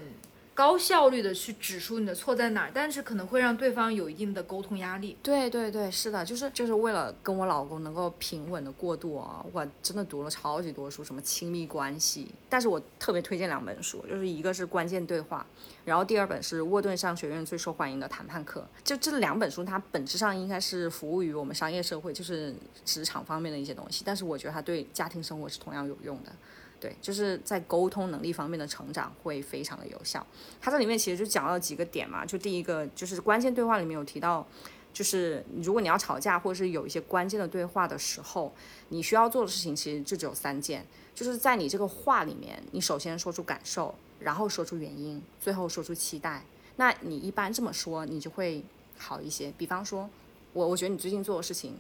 [0.58, 5.15] 高效率的去指出你的错在哪儿，但是可能会让对方有一定的沟通压力。
[5.22, 15.46] 对对对，是的，就是就是为了跟我老公能够平稳的过渡啊，我真的读了超级多书，什么亲密关系，但是我特别推荐两本书，就是一个是关键对话，
[15.86, 18.67] 然后第二本是沃顿商学院最受欢迎的谈判课。
[18.84, 26.32] 就这两本书，它本质上应该是服务于我们商业社会，就是职场方面的一些东西，但是我觉得它对家庭生活是同样有用的。
[26.80, 30.26] 对，就是在沟通能力方面的成长会非常的有效。
[30.62, 34.46] 它这里面其实就讲了几个点嘛，就第一个就是关键对话里面有提到，
[34.94, 38.54] 就是如果你要吵架或者是有一些关键的对话的时候，
[38.90, 40.86] 你需要做的事情其实就只有三件，
[41.16, 46.44] 就是在你这个话里面，你首先说出感受，然后说出原因，最后说出期待。
[46.76, 48.63] 那你一般这么说，你就会
[49.00, 49.52] 好一些。
[49.58, 50.08] 比方说，
[50.54, 51.76] 我我觉得你最近做的事情，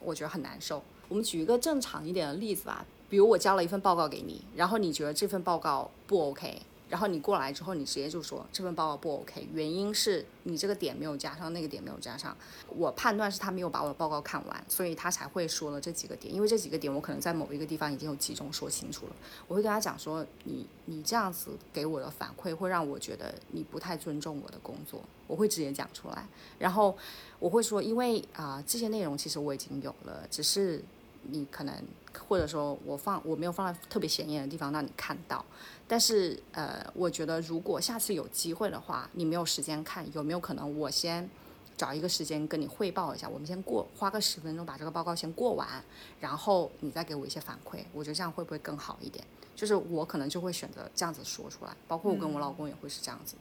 [0.00, 0.82] 我觉得很难受。
[1.08, 2.86] 我们举一个正常一点的例子吧。
[3.08, 12.36] 比如我交了一份报告给你，然后你觉得这份报告不 OK，然后你过来之后，你直接就说这份报告不 OK，原因是你这个点没有加上，那个点没有加上。
[12.68, 16.34] 我判断是他没有把我的报告看完，所以他才会说了这几个点。
[16.34, 19.12] 因为这几个点我可能在某一个地方已经有集中说清楚了。
[19.46, 26.28] 我会跟他讲说，你你这样子给我的反馈会让我觉得你不太尊重我的工作，我会直接讲出来。
[26.58, 26.94] 然后
[27.38, 30.84] 我会说，因为啊这些内容其实我已经有了，只是。
[31.30, 31.74] 你可能
[32.26, 35.44] 或者说我放我没有放在特别显眼的地方让你看到，
[35.86, 41.28] 但是呃，我觉得如果下次有机会的话，你没有时间看，有没有可能我先
[41.76, 43.28] 找一个时间跟你汇报一下？
[43.28, 45.66] 我们先过花个十分钟把这个报告先过完，
[46.20, 49.24] 然后你再给我一些反馈，我觉得这样会不会更好一点？
[49.54, 53.40] 就是我可能就会选择这样子说出来，包括我跟我老公也会是这样子的。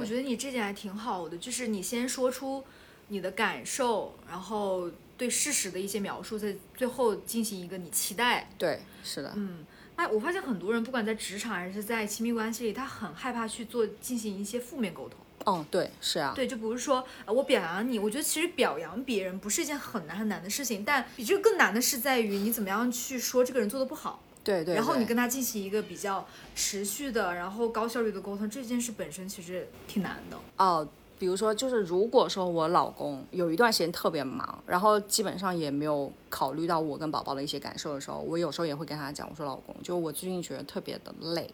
[0.00, 2.64] 我觉得你这点还挺好的，就是你先说出
[3.10, 4.90] 你的感受，然后。
[5.20, 8.48] 对事实的一些描述，在最后进行一个你期待。
[8.56, 9.30] 对，是的。
[9.36, 15.18] 嗯，那我发现很多人不管在职场还是在亲密关系里，他很害怕去做进行一些负面沟通。
[15.44, 16.32] 哦，对，是啊。
[16.34, 24.22] 对，就比如说，我表扬你，我觉得其实表扬别人不是一件很难很难的事情，但比这个更难的是在于你怎么样去说这个人做的不好。
[24.42, 24.74] 对对。
[24.74, 30.38] 然后你跟他进行一个比较持续的，然后高效率的沟通，这件事本身其实挺难的。
[30.56, 30.88] 哦。
[31.20, 41.52] 比如说，就是如果说我老公有一段时间特别忙，然后基本上也没有考虑到我跟宝宝的一些感受的时候，我有时候也会跟他讲，我说老公，就我最近觉得特别的累，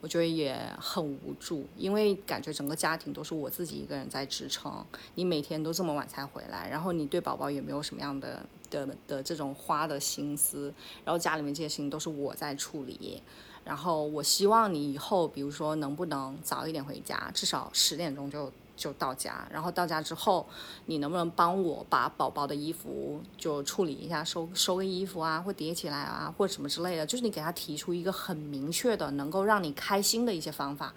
[0.00, 4.72] 我觉得也很无助，因为感觉整个家庭都是我自己一个人在支撑，
[5.16, 10.72] 你每天都这么晚才回来，然后你对宝宝也没有什么样的的的这种花的心思，
[11.04, 13.20] 然后家里面这些事情都是我在处理，
[13.64, 18.52] 然后我希望你以后，比如说能不能早一点回家，至少十点钟就。
[18.80, 20.48] 就到家，然后到家之后，
[20.86, 30.94] 你能不能帮我把宝宝的衣服就处理一下，收收个衣服啊，或叠起来啊，或者什么之类的，就是你给他提出一个很明确的，能够让你开心的一些方法，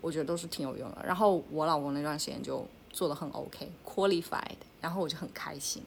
[0.00, 1.02] 我觉得都是挺有用的。
[1.04, 5.82] 然后我老公那段时间就做的很 OK，qualified，然后我就很开心。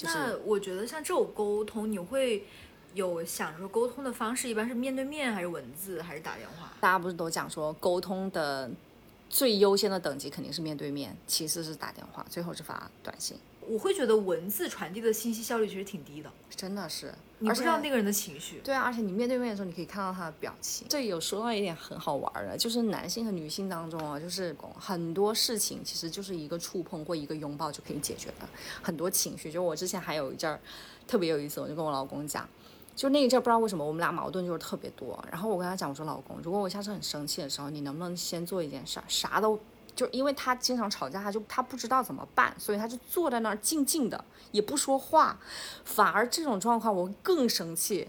[0.00, 2.44] 那我觉得像这种沟通，你会
[2.94, 6.72] 有想说沟通的方式，一般是面对面，还是文字，还是打电话？
[6.80, 8.68] 大家不是都讲说沟通的。
[9.32, 13.36] 最优先的等级肯定是面对面，其次是打电话，最后是发短信。
[13.66, 18.60] 我会觉得文字传递的信息效率其实挺低的，真的是，你不知道那个人的情绪。
[18.62, 20.86] 对啊，而且你面对面的时候，你可以看到他的表情。
[20.90, 28.46] 这里有说到一点很好玩的，就是男性和女性当中啊，就是很多事情其实就是一个触碰或一个拥抱就可以解决的，
[28.82, 29.50] 很多情绪。
[29.50, 30.60] 就我之前还有一阵儿
[31.06, 32.46] 特别有意思，我就跟我老公讲。
[32.94, 39.58] 就那一阵不知道为什么我们俩矛盾就是特别多，然后我跟他讲，我说老公，如果我下次很生气的时候，你能不能先做一件事儿，啥都
[39.96, 45.38] 就因为他经常吵架，他就他不知道怎么办，所以他就坐在那儿静静的也不说话，
[45.84, 48.08] 反而这种状况我更生气，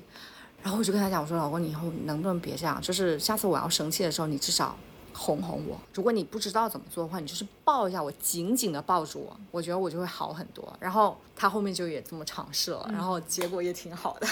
[0.61, 4.75] 然后我就跟他讲，我说老公，你以后能不能别这样，就是下次我要生气的时候，你至少。
[5.15, 10.67] 哄哄我，如果你不知道怎么做的话，你就是抱一下我，紧紧的抱住我，我觉得我就会好很多。
[10.79, 14.25] 然后他后面就也这么尝试了，然后结果也挺好的。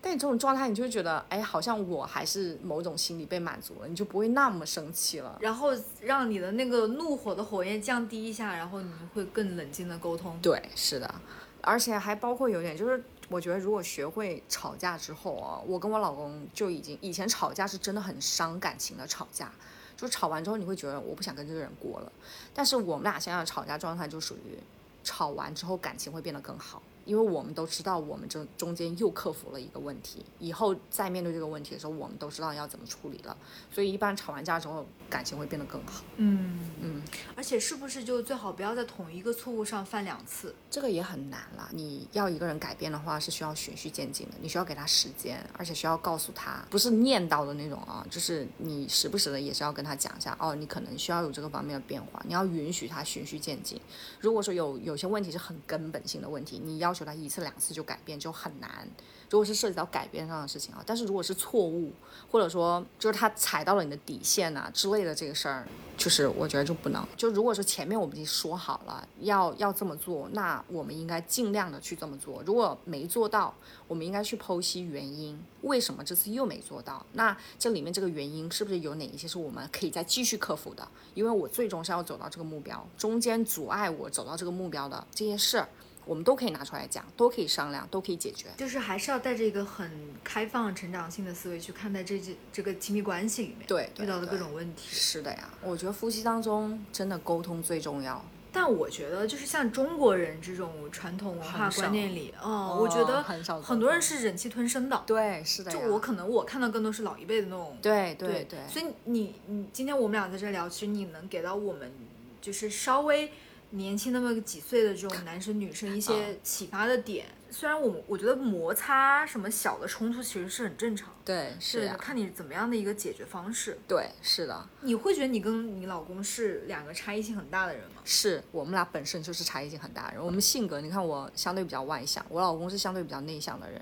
[0.00, 5.36] 但你这种状态，你就会觉得，哎，好像我还是某种心理被满足了，你就不会那么生气了。
[5.40, 10.38] 然后让你的那个怒火的火焰降低一下，然后你会更冷静的沟通。
[10.40, 11.14] 对，是的，
[11.62, 19.50] 而且还包括有点，就是我觉得如果学会吵架之后啊，我跟我老公就已经以前吵架是真的很伤感情的吵架。
[19.96, 22.12] 就吵完之后，你会觉得我不想跟这个人过了。
[22.54, 24.56] 但是我们俩现在的吵架状态就属于，
[25.02, 33.34] 吵完之后感情会变得更好，因为我们都知道我们这中间又克服了一个问题，以后再面对这个问题的时候，我们都知道要怎么处理了。
[33.72, 36.04] 所以一般吵完架之后，感情会变得更好。
[36.16, 37.02] 嗯嗯，
[37.34, 40.54] 而且是不是就最好不要在同一个错误上犯两次？
[40.70, 41.70] 这个也很难了。
[41.72, 53.80] 你要一个人改变的话，是需要循序渐进的，你需要给他时间，而且需要告诉他，不是念叨的那种啊，就是你时不时的也是要跟他讲一下，哦，你可能需要有这个方面的变化，你要允许他循序渐进。
[54.20, 58.88] 如果说有有些问题是很根本性的问题，你要求他一次两次就改变就很难。
[59.30, 61.92] 如果是涉及到改变上的事情啊，但是如果是错误，
[62.30, 67.06] 或者说就是他踩到了你的底线呐、之类的这个事儿，就是我觉得就不能。
[67.14, 72.42] 就如果说前面我们已经说好了要要这么做，那我们应该尽量的去这么做。
[72.46, 73.54] 如果没做到，
[73.86, 77.04] 我们应该去剖析原因，为什么这次又没做到？
[77.12, 80.88] 那这里面这个原因是不是有哪一些是我们可以再继续克服的？
[81.12, 85.68] 因为我最终是要走到这个目标，中间阻碍我走到这个目标的这些事儿。
[86.08, 88.46] 我们都可以拿出来讲，都可以商量，都可以解决。
[88.56, 89.90] 就是还是要带着一个很
[90.24, 94.88] 开放、成长性的思维去看待这这这个亲密关系里面对遇到的各种问题。
[94.88, 98.24] 是的呀，我觉得夫妻当中真的沟通最重要。
[98.50, 105.04] 但我觉得，就是像中国人这种传统文化观念里，哦，哦我觉得很少很多人是忍气吞声的。
[105.06, 105.70] 对，是的。
[105.70, 107.76] 就我可能我看到更多是老一辈的那种。
[107.82, 111.92] 对对对所以你你今天我们俩在这聊，其实你能给到我们
[112.40, 113.30] 就是稍微
[113.70, 117.26] 年轻那么几岁的这种男生女生一些启发的点。
[117.50, 123.78] 虽然我我觉得摩擦什么小的冲突其实是很正常，对是呀，看你怎么样的一个解决方式。
[123.88, 128.02] 对是的，你会觉得你跟你老公是两个差异性很大的人吗？
[128.04, 130.24] 是我们俩本身就是差异性很大的人。
[130.24, 133.80] 我们性格，你看我相对比较外向，我老公是相对比较内向的人。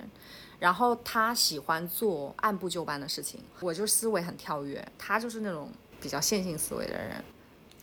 [0.61, 5.71] 然后他喜欢做按部就班的事情，我就思维很跳跃，他就是那种
[6.01, 7.23] 比较线性思维的人。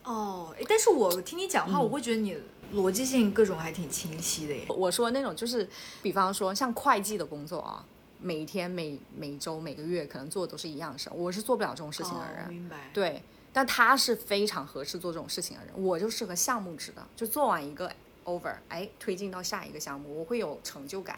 [0.04, 2.38] 哦，诶但是我听你讲话，嗯我会觉得你
[2.74, 4.66] 逻辑性各种还挺清晰的耶。
[4.70, 5.68] 我说那种就是，
[6.02, 7.86] 比方说像会计的工作啊，
[8.20, 12.46] 每天、每每周、每个月可能做的都是一样的事，我是做不了这种事情的人。
[12.46, 12.90] 哦、明白。
[12.94, 17.92] 对，但他是非常合适做这种事情的人，我就适合项目制的，就做完一个
[18.26, 21.18] over，哎，推进到下一个项目，我会有成就感。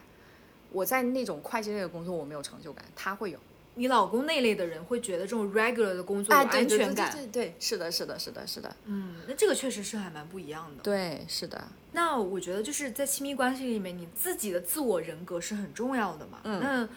[0.72, 3.40] 我在那种会计类的工作我没有成就感，他会有。
[3.76, 7.12] 你老公那类的人会觉得这种 regular 的工作安对对全感。
[7.12, 10.84] 对对对，是的，是的，是的，是的，嗯，那这个确实是还蛮不一样的。
[10.84, 11.62] 对，是的，
[11.92, 16.40] 那我觉得就是在亲密关系里面，你自己的自我人格是很重要的嘛。
[16.44, 16.90] 嗯那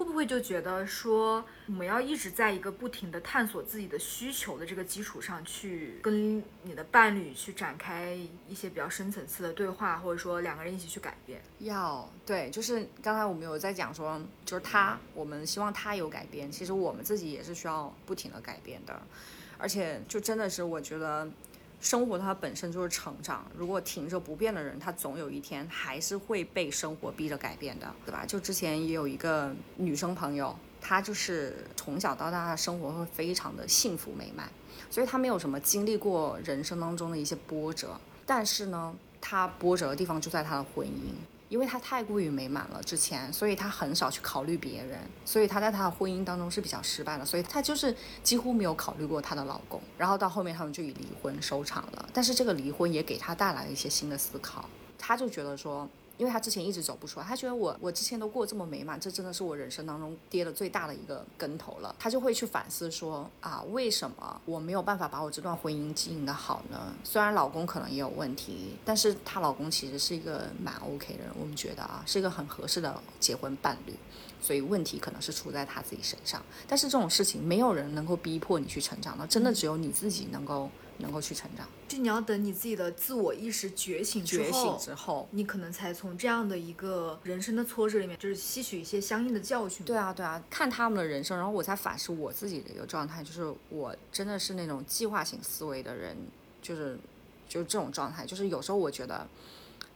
[0.00, 11.42] 会不会就觉得说，我们要一直在一个不停的探索自己的需求的这个基础上去跟你的伴侣去展开一些比较深层次的对话，或者说两个人一起去改变？
[11.58, 18.98] 要对，就是刚才我们有在讲说，就是他，我们希望他有改变，其实我们自己也是需要不停的改变的，
[19.58, 21.28] 而且就真的是我觉得。
[21.80, 28.24] 生活它本身就是成长，如果停着不变的人，他总有一天还是会被生活逼着改变的，对吧？
[28.26, 34.50] 就之前也有一个女生朋友，她就是从小到大的生活会非常的幸福美满，
[34.90, 41.14] 所以她没有什么经历过人生当中的一些波折，但是呢，她波折的地方就在她的婚姻。
[41.50, 49.78] 因为她太过于美满了之前，所以她很少去考虑别人，所以她在她的婚姻当中是比较失败的，所以她就是几乎没有考虑过她的老公。
[49.98, 54.64] 然后到后面他们就以离婚收场了，但是这个离婚也给她带来了一些新的思考，
[54.96, 55.86] 她就觉得说。
[56.20, 61.96] 因为他之前一直走不出来，他觉得我我之前都过这么美满，这真的是我人生当中跌的最大的一个跟头了。
[61.98, 66.94] 他就会去反思说啊，为什么我没有办法把我这段婚姻经营的好呢？
[67.02, 73.94] 虽然老公可能也有问题，但是她老公其实是一个蛮 OK 的人，我们觉得啊，是一个很合适的结婚伴侣。
[74.42, 81.66] 所以问题可能是出在他自己身上，但是这种事情没有人能够逼迫你去成长的，真的只有你自己能够能够去成长。
[81.88, 89.84] 就你要等你自己的自我意识觉醒之觉醒，之后，你可能才从这样的一个人生的挫折里面，就是吸取一些相应的教训。
[89.84, 96.16] 对啊，对啊，看他们的人生，然后我才反思我自己的一个状态，就是我真的是那种计划型思维的人，
[96.62, 96.98] 就是
[97.48, 99.26] 就是这种状态，就是有时候我觉得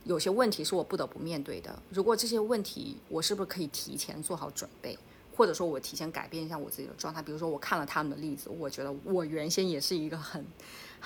[0.04, 4.98] 有些问题是我不得不面对的，如果这些问题我是不是可以提前做好准备？
[5.36, 7.20] 或者说，我提前改变一下我自己的状态。
[7.20, 10.46] 比如说，我看了他们的例子，我觉得我原先也是一个很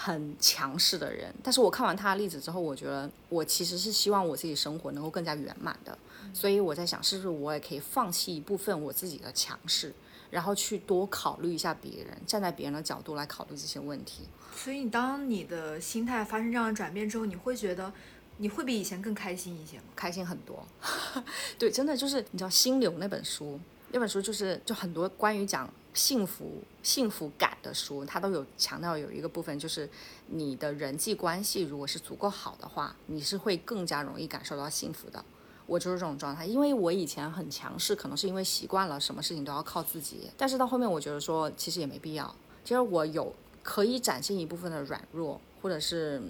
[0.01, 5.99] 很强势的人，但是我看完他的例子之后，我觉得我其实是希望我自己生活能够更加圆满的。
[6.33, 9.93] 所以我在想，是不是我也可以放弃一部分我自己的强势，
[10.31, 14.23] 然后去多考虑一下别人，站在别人的角度来考虑这些问题。
[14.55, 17.93] 所以，当你的心态发生这样的转变之后，你会觉得
[18.37, 19.85] 你会比以前更开心一些吗？
[19.97, 20.65] 开心很多，
[21.59, 23.59] 对，真的就是你知道《心流》那本书，
[23.91, 29.87] 那本书就是就很多关于讲幸福幸福感的书，它都有强调有一个部分，就是
[30.29, 35.23] 你的人际关系如果是足够好的话，你是会更加容易感受到幸福的。
[35.67, 40.31] 我就是这种状态，因为我以前很强势，可能是因为习惯了什么事情都要靠自己。
[40.35, 42.35] 但是到后面，我觉得说其实也没必要。
[42.65, 43.31] 其实我有
[43.63, 46.23] 可以展现一部分的软弱，或者是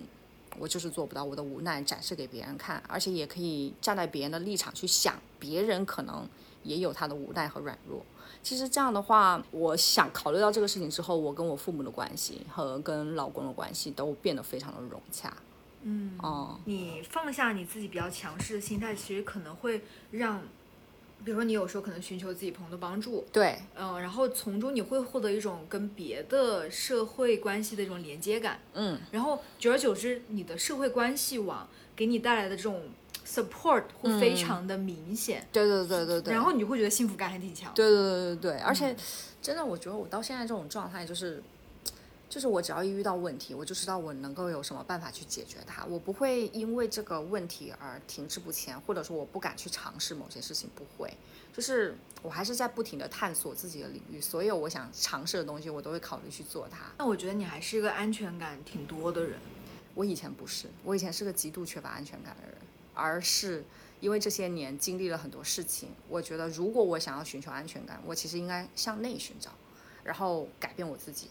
[0.59, 6.29] 我就是做不到我的无奈展示给别人看，而且也可以站在别人的立场去想，别人可能
[6.65, 8.05] 也有他的无奈和软弱。
[8.43, 15.33] 其实这样的话，我想考虑到这个事情之后，我跟我父母的关系和跟老公的关系都变得非常的融洽。
[15.83, 20.43] 嗯，哦，你放下你自己比较强势的心态，其实可能会让，
[21.25, 32.83] 比如说你有时候可能寻求自己朋友的帮助，对，嗯，然后从中你会获得一种跟别的社会关系的一种连接感，嗯，然后久而久之，你的社会关系网给你带来的这种
[33.29, 36.33] support 会非常的明显，对对对对对。
[36.33, 37.73] 然后你就会觉得幸福感还挺强。
[37.75, 38.97] 对对对对对，而且
[39.43, 41.43] 真的，我觉得我到现在这种状态就是。
[42.31, 51.11] 就是我只要一遇到问题，我就知道我能够有什么办法去解决它，我不会因为这个问题而停滞不前，或者说我不敢去尝试某些事情，不会。
[51.55, 56.93] 就是我还是在不停的探索自己的领域，所有我想尝试的东西，我都会考虑去做它。
[56.99, 59.39] 那我觉得你还是一个安全感挺多的人。
[59.95, 62.55] 我以前不是，我以前是个极度缺乏安全感的人，
[62.99, 63.65] 而是
[64.01, 69.53] 因为这些年经历了很多事情，我觉得如果我想要寻求安全感，我其实应该向内寻找，
[70.03, 71.31] 然后改变我自己。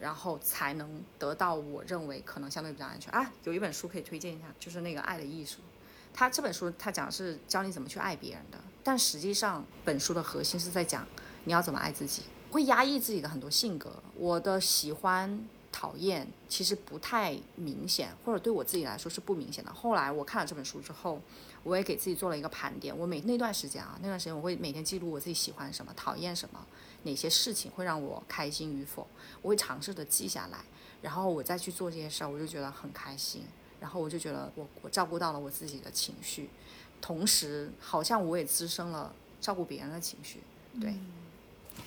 [0.00, 3.32] 然后才能得到我认为可能相对比较安全啊。
[3.44, 5.58] 有一本书可以推荐一下，就是那个《爱的艺术》。
[6.12, 11.06] 它这本书它讲的是教你怎么去爱别人的，但实际上本书的核心是在讲
[11.44, 12.24] 你要怎么爱自己。
[12.50, 15.42] 会压抑自己的很多性格，我的喜欢、
[15.74, 19.74] 讨厌其实不太明显，或者对我自己来说是不明显的。
[19.74, 21.20] 后来我看了这本书之后。
[21.64, 26.62] 我也给自己做了一个盘点，我每那段时间啊，那段时间我会每天记录我自己喜欢什么、讨厌什么，
[27.04, 29.06] 哪些事情会让我开心与否，
[29.40, 30.58] 我会尝试的记下来，
[31.00, 33.44] 然后我再去做这些事儿，我就觉得很开心，
[33.80, 36.50] 然后我就觉得我我照顾到了我自己的情绪，
[37.00, 39.10] 同时好像我也滋生了
[39.40, 40.40] 照顾别人的情绪，
[40.78, 40.94] 对，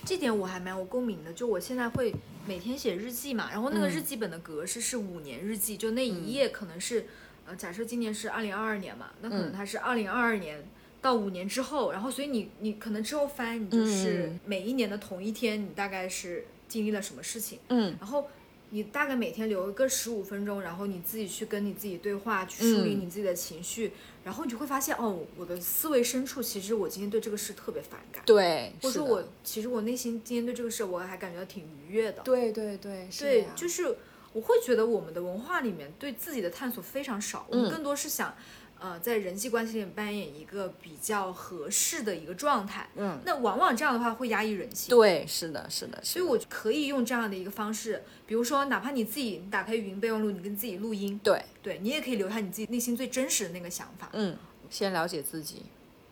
[0.05, 2.11] 这点我还蛮有共鸣的，就我现在会
[2.48, 7.06] 每天写日记嘛，然后那个日记本的格式是五年日记，就那一页可能是。
[7.50, 10.68] 呃，假设今年是二零二二年嘛，那可能它是二零二二年
[11.02, 18.28] 到五年之后，然后所以你你可能之后翻，你就是每一年的同一天，你大概是经历了什么事情，嗯，然后
[18.70, 23.91] 你大概每天留一个十五分钟，然后你自己去跟你自己对话，去梳理你自己的情绪，
[24.24, 33.95] 然后你就会发现，哦，我的思维深处其实我今天对这个事特别反感，对，或者说我其实我内心今天对这个事我还感觉到挺愉悦的，对对对，对，就是。
[34.34, 38.36] 我会觉得我们的文化里面对自己的探索非常少，我们更多是想，
[38.80, 42.89] 呃，在人际关系里扮演一个比较合适的一个状态。
[42.95, 44.89] 嗯，那往往这样的话会压抑人性。
[44.89, 45.99] 对，是的，是的。
[46.03, 51.19] 所以我可以用这样的一个方式，比如说，哪怕你自己打开语音备忘录，你跟自己录音。
[51.23, 54.09] 对，对你也可以留下你自己内心最真实的那个想法。
[54.13, 54.38] 嗯，
[54.69, 55.63] 先了解自己，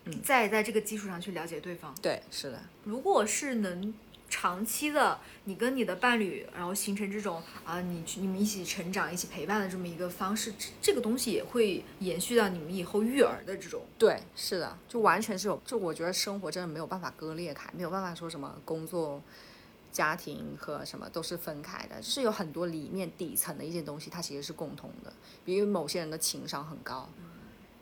[0.04, 1.94] 嗯，再在这个基础上去了解对方。
[2.00, 2.60] 对，是的。
[2.84, 3.94] 如果是能。
[4.38, 13.80] 长期的，你跟你的伴侣，然后形成这种啊，你去你们一起成长、一起陪伴的这么一个方式，这个东西也会延续到你们以后育儿的这种。
[13.96, 19.22] 对，是的，就完全是有，就我觉得生活真的没有办法割裂开，没有办法说什么工作、
[19.90, 25.10] 家庭和什么都是分开的，是有很多里面底层的一些东西，它其实是共同的。
[25.46, 27.08] 比如某些人的情商很高。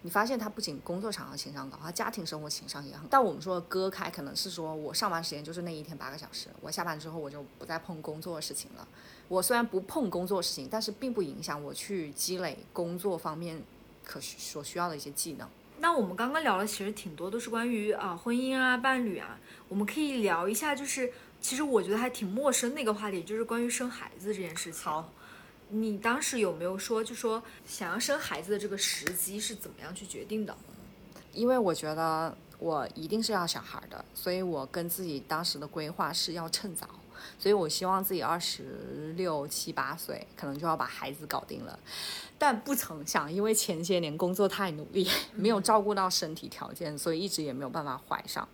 [0.04, 3.08] 你发现他不仅工作场合情商高，他家庭生活情商也很。
[3.08, 8.86] 但我们说割开，可能是说我上班时间就是那一天八个小时，我下班之后我就不再碰工作的事情了。
[9.28, 13.62] 我虽然不碰工作事情，但是并不影响我去积累工作方面
[14.04, 15.48] 可所需要的一些技能。
[15.78, 19.38] 那我们刚刚聊了其实挺多，都是关于啊婚姻啊伴侣啊，
[19.70, 24.82] 我们可以聊一下，就是其实我觉得还挺陌生的一个话题，就是关于生孩子这件事情。
[24.82, 25.10] 好。
[25.68, 30.56] 你当时有没有说，就说想要生孩子的这个时机是怎么样去决定的？
[31.32, 36.88] 因为我觉得我一定是要小孩的，所以我跟自己当时的规划是要趁早。
[37.38, 41.78] 所以我希望自己二十六七八岁，可能就要把孩子搞定了，
[42.44, 48.46] 但不曾想，因为前些年工作太努力， 没有照顾到身体条件，所以一直也没有办法怀上。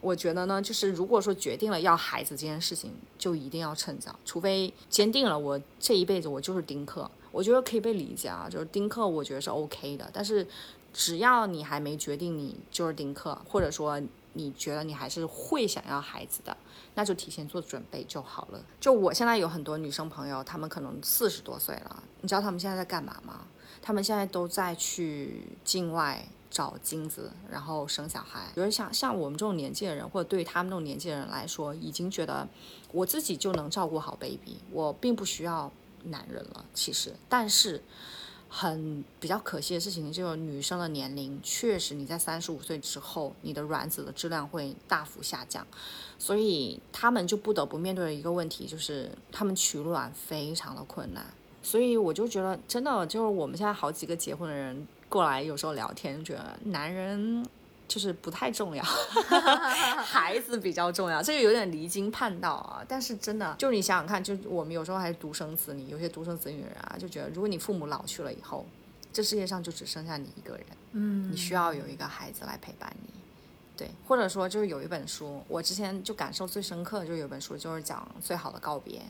[0.00, 10.08] 我觉得呢，就是如果说决定了要孩子这件事情，就一定要趁早，除非坚定了我这一辈子我就是丁克，我觉得可以被理解啊，就是丁克，我觉得是 OK 的。
[10.10, 10.46] 但是
[10.94, 14.00] 只要你还没决定你就是丁克，或者说
[14.34, 16.56] 你觉得你还是会想要孩子的。
[16.96, 18.64] 那就提前做准备就好了。
[18.78, 23.46] 就我现在有很多女生朋友，她们可能四十多岁了，你知道她们现在在干嘛吗？
[23.82, 28.52] 她们现在都在去境外找精子，然后生小孩。
[28.54, 32.46] 比如像像我们这种年纪的人，或者对于他们这种年纪的人来说，已经觉得
[32.92, 35.72] 我自己就能照顾好 baby，我并不需要
[36.04, 36.64] 男人了。
[36.72, 37.82] 其实，但是。
[38.56, 45.66] 很比较可惜的事情就是女生的年龄确实你在三十五岁之后，你的卵子的质量会大幅下降，
[46.20, 51.26] 所以他们就不得不面对了一个问题就是他们取卵非常的困难。
[51.64, 57.44] 所以我就觉得真的就是我们现在好几个结婚的人过来，有时候聊天觉得男人
[57.86, 58.82] 就是不太重要，
[60.02, 62.84] 孩子比较重要，这个有点离经叛道啊。
[62.88, 68.66] 但是真的就是你想想看，就我们有时候还是独生子女，有些独生子女人啊，就觉得如果你父母老去了以后，
[69.12, 73.08] 这世界上就只剩下你一个人，嗯你需要有一个孩子来陪伴你。
[73.76, 79.02] 对，或者说就是有一本书，我之前就感受最深刻就有一本书，就是讲最好的告别。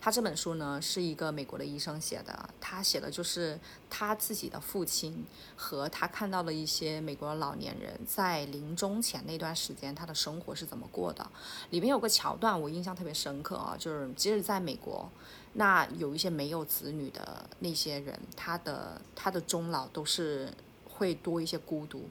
[0.00, 3.56] 他这本书呢是一个美国的医生写的，他写的就是
[3.88, 11.24] 他自己的父亲和他看到的一些美国的老年人在临终前那段时间他的生活是怎么过的。
[11.70, 15.08] 里面有个桥段我印象特别深刻啊，就是即使在美国，
[15.52, 20.52] 那有一些没有子女的那些人，他的他的终老都是
[20.88, 22.08] 会多一些孤独。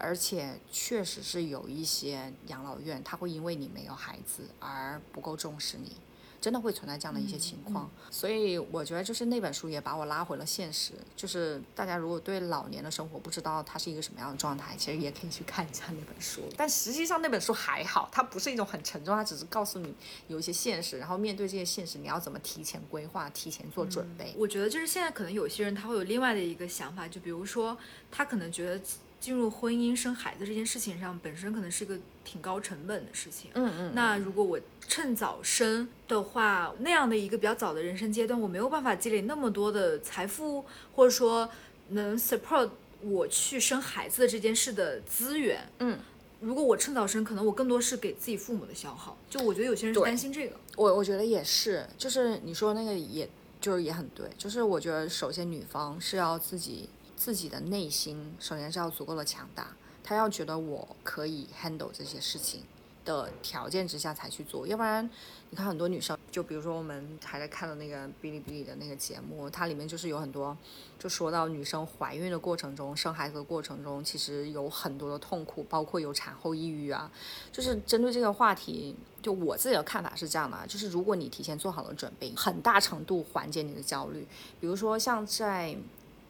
[0.00, 5.92] 而且确实是有一些养老院，他会因为你没有孩子而不够重视你，
[6.40, 7.90] 真的会存在这样的一些情况。
[8.10, 16.42] 所以我觉得就是那本书也把我拉回了现实，就是大家如果对老年的生活不知道它是一个什么样的状态，其实也可以去看一下那本书。
[16.56, 19.94] 但实际上那本书还好，它不是一种很沉重，它只是告诉你
[20.28, 24.34] 有一些现实，然后面对这些现实，你要怎么提前规划、提前做准备。
[24.36, 27.76] 我觉得就是现在可能有些人他会有另外的一个想法，就比如说
[28.10, 28.80] 他可能觉得
[29.20, 33.50] 进入婚姻生孩子这件事情上本身可能是个挺高成本的事情。
[33.54, 34.58] 嗯嗯，那如果我
[34.88, 40.64] 趁早生的话，那样的一个比较早的人生阶段，我没有办法积累那么多的财富，
[40.94, 41.48] 或者说
[41.90, 42.70] 能 support
[43.02, 45.68] 我去生孩子的这件事的资源。
[45.80, 45.98] 嗯，
[46.40, 49.16] 如果我趁早生，可能我更多是给自己父母的消耗。
[49.28, 50.56] 就我觉得有些人是担心这个。
[50.76, 53.28] 我我觉得也是，就是你说那个也
[53.60, 56.88] 就是也很对，就是我觉得首先女方是要自己
[57.20, 62.62] 自己的内心首先是要足够的强大，她要觉得我可以 handle 这些事情
[63.04, 65.04] 的条件之下才去做，要不然
[65.50, 70.56] 你看很多女生，就比如说我们还在看的那个哔哩哔哩的那个节目，它里面就是有很多
[70.98, 77.10] 就说到女生怀孕的过程中、生孩子的过程中，其实有很多的痛苦，包括有产后抑郁啊。
[77.52, 84.26] 就是针对这个话题，就我自己的看法是这样的啊，就是如果你提前做好了准备，很大程度缓解你的焦虑。
[84.58, 85.76] 比如说像在，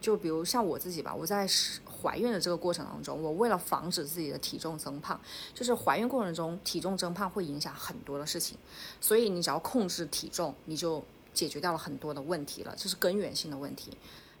[0.01, 1.47] 就比如像我自己吧，我在
[2.01, 5.17] 怀孕的这个过程当中，我为了防止自己的体重增胖，
[5.53, 8.57] 就是怀孕过程中体重增胖会影响很多的事情，
[8.99, 13.95] 所以你只要控制体重，你就解决掉了很多的问题了，这是根源性的问题。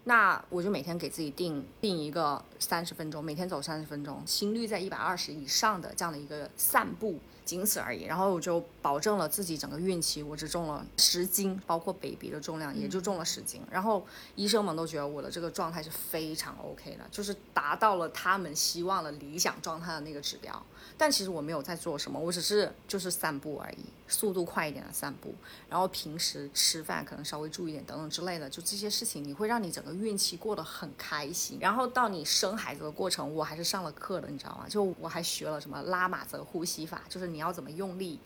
[0.05, 8.03] 那我就每天给自己定定一个三十分钟，每天走三十分钟，心率在一百二十以上的这样的一个散步，仅此而已。
[8.03, 13.61] 然后我就保证了自己整个孕期我只重了十斤，包括 baby 的重量也就重了十斤。
[13.69, 20.63] 然后医生们都觉得我的这个状态是非常 OK 的，就是达到了他们希望的理想状态的那个指标。
[20.97, 25.33] 但其实我没有在做什么，我只是就是散步而已，速度快一点的散步，
[25.69, 31.57] 然后平时吃饭可能稍微注意点等等之类的，就这些事情，你会让你整个孕期过得很开心。
[31.59, 34.65] 然后到你生孩子的过程，我还是上了课的，你知道吗？
[34.67, 38.19] 就我还学了什么拉马泽呼吸法，就是你要怎么用力。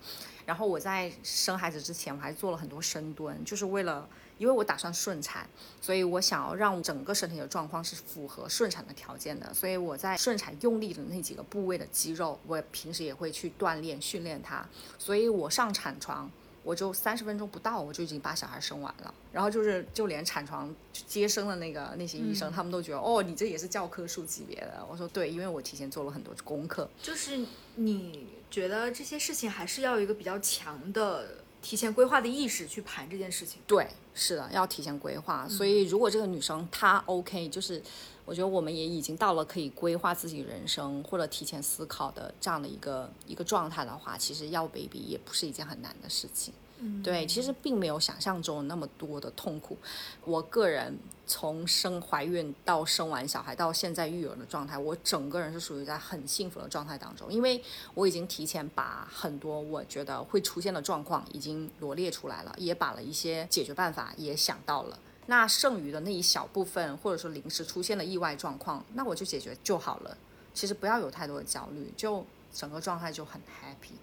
[0.44, 4.08] 然后我在生孩子之前，我还做了很多深蹲，就是为了。
[4.38, 5.48] 因为我打算顺产，
[5.80, 14.66] 所以我想要让整个身体的状况是符合顺产的条件的，所以我在顺产用力的那几个部位的肌肉，我平时也会去锻炼训练它。
[14.98, 16.30] 所以我上产床，
[16.62, 19.14] 我就三十分钟不到，我就已经把小孩生完了。
[19.32, 20.74] 然后就是就连产床
[21.06, 24.84] 接生的那个那些医生，他们都觉得哦，你这也是教科书级别的。
[24.90, 26.88] 我说对，因为我提前做了很多功课。
[27.02, 27.44] 就是
[27.76, 33.60] 你觉得这些事情还是要有一个比较强的提前规划的意识去盘这件事情。
[33.66, 35.48] 对，是的，要提前规划。
[35.48, 37.82] 所以如果这个女生她 OK，就是
[38.24, 46.54] 我觉得我们也已经到了可以规划自己人生或者提前思考的这样的一个一个状态的话，其实要 baby 也不是一件很难的事情。
[47.02, 49.78] 对，其实并没有想象中那么多的痛苦。
[50.24, 57.62] 我个人从生怀孕到生完小孩到现在育儿的状态，我整个人是属于在很幸福的状态当中，因为
[57.94, 64.98] 我已经提前把很多我觉得会出现的状况已经罗列出来了，也把了一些解决办法也想到了。
[65.26, 70.16] 那剩余的那一小部分，或者说临时出现的意外状况，那我就解决就好了。
[70.54, 73.96] 其实不要有太多的焦虑，就整个状态就很 happy。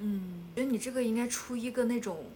[0.00, 2.26] 嗯，觉得你这个应该出一个那种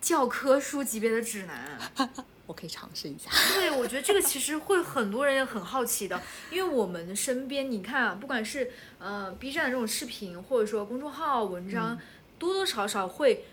[0.00, 1.78] 教科书级别的指南。
[2.46, 3.30] 我可以尝试一下。
[3.54, 6.20] 对，我觉得这个其实会很多人也很好奇的，
[6.52, 11.98] 因为我们身边你看啊，不管是呃 B 站的这种视频，或者说公众号文章，
[12.38, 13.46] 多多少少会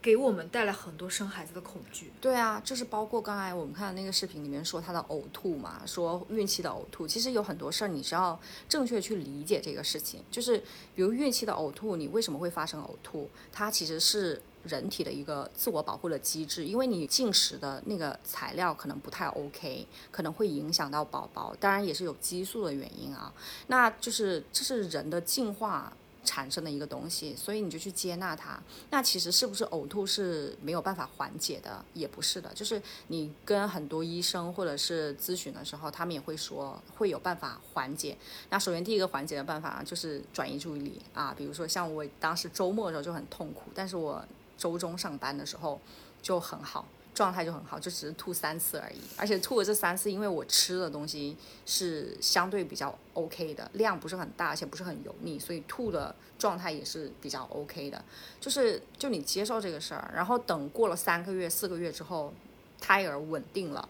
[0.00, 2.12] 给我们带来很多生孩子的恐惧。
[2.20, 8.38] 对啊，就是包括刚才我们看的那个视频里面说她的呕吐嘛，说孕期的呕吐，其实有很多事儿你是要
[8.68, 10.22] 正确去理解这个事情。
[10.30, 10.58] 就是
[10.94, 13.28] 比如孕期的呕吐，你为什么会发生呕吐？
[13.52, 23.32] 它其实是人体的一个自我保护的机制，因为你进食的那个材料可能不太 OK，可能会影响到宝宝，当然也是有激素的原因啊。
[23.66, 25.92] 那就是这是人的进化。
[26.28, 28.60] 产生的一个东西，所以你就去接纳它。
[28.90, 31.82] 那其实是不是呕吐是没有办法缓解的？
[31.94, 38.14] 也不是的，就是你跟很多医生或者是咨询的时候，他们也会说会有办法缓解。
[38.50, 44.22] 那首先第一个缓解的办法就是转移注意力啊，比如说像我当时周末的时候就很痛苦，但是我
[44.58, 45.80] 周中上班的时候
[46.20, 46.86] 就很好。
[47.18, 58.00] 状态就很好，就只是吐三次而已，而且吐了这三次，因为我吃的东西是相对比较 OK 的，量不是很大，而且不是很油腻，所以吐的状态也是比较 OK 的。
[58.40, 62.32] 就是就你接受这个事儿，然后等过了三个月、四个月之后，
[62.80, 63.88] 胎儿稳定了，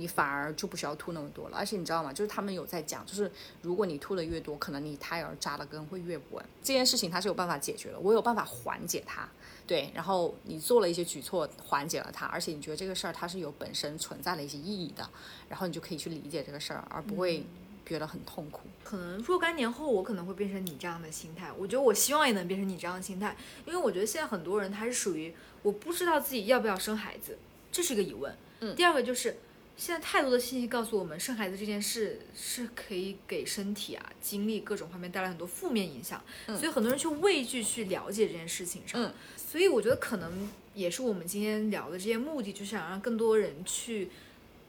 [0.00, 1.58] 你反而就不需要吐那么多了。
[1.58, 2.12] 而且你知道吗？
[2.12, 3.30] 就是他们有在讲，就是
[3.62, 6.44] 如果你吐的越多，可能你胎儿扎的根会越稳。
[6.62, 9.28] 这件事情它是有办法解决的，我有办法缓解它。
[9.66, 15.08] 对，然后你做了一些举措缓解了它，而且你觉得这个事儿它是有本身存在的一些意义的，
[15.48, 17.44] 然后你就可以去理解这个事儿，而不会
[17.86, 18.62] 觉得很痛苦。
[18.82, 21.52] 可能若干年后，我可能会变成你这样的心态。
[21.56, 25.32] 我觉得我希望也能变成你这样的心态，因为我觉得现在很多人他是属于
[25.62, 27.38] 我不知道自己要不要生孩子，
[27.70, 28.34] 这是一个疑问。
[28.58, 28.74] 嗯。
[28.74, 29.36] 第二个就是。
[29.80, 39.10] 现在太多的信息告诉我们，生孩子这件事是可以给身体啊、精力各种方面带来很多负面影响，所以很多人去畏惧去了解这件事情上。
[39.38, 44.10] 所以我觉得可能也是我们今天聊的这些目的，就是想让更多人去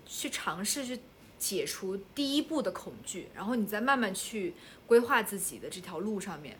[0.05, 0.97] 去尝试去
[1.38, 4.53] 解除第一步的恐惧，然后你再慢慢去
[4.88, 6.57] 规划自己的这条路上面。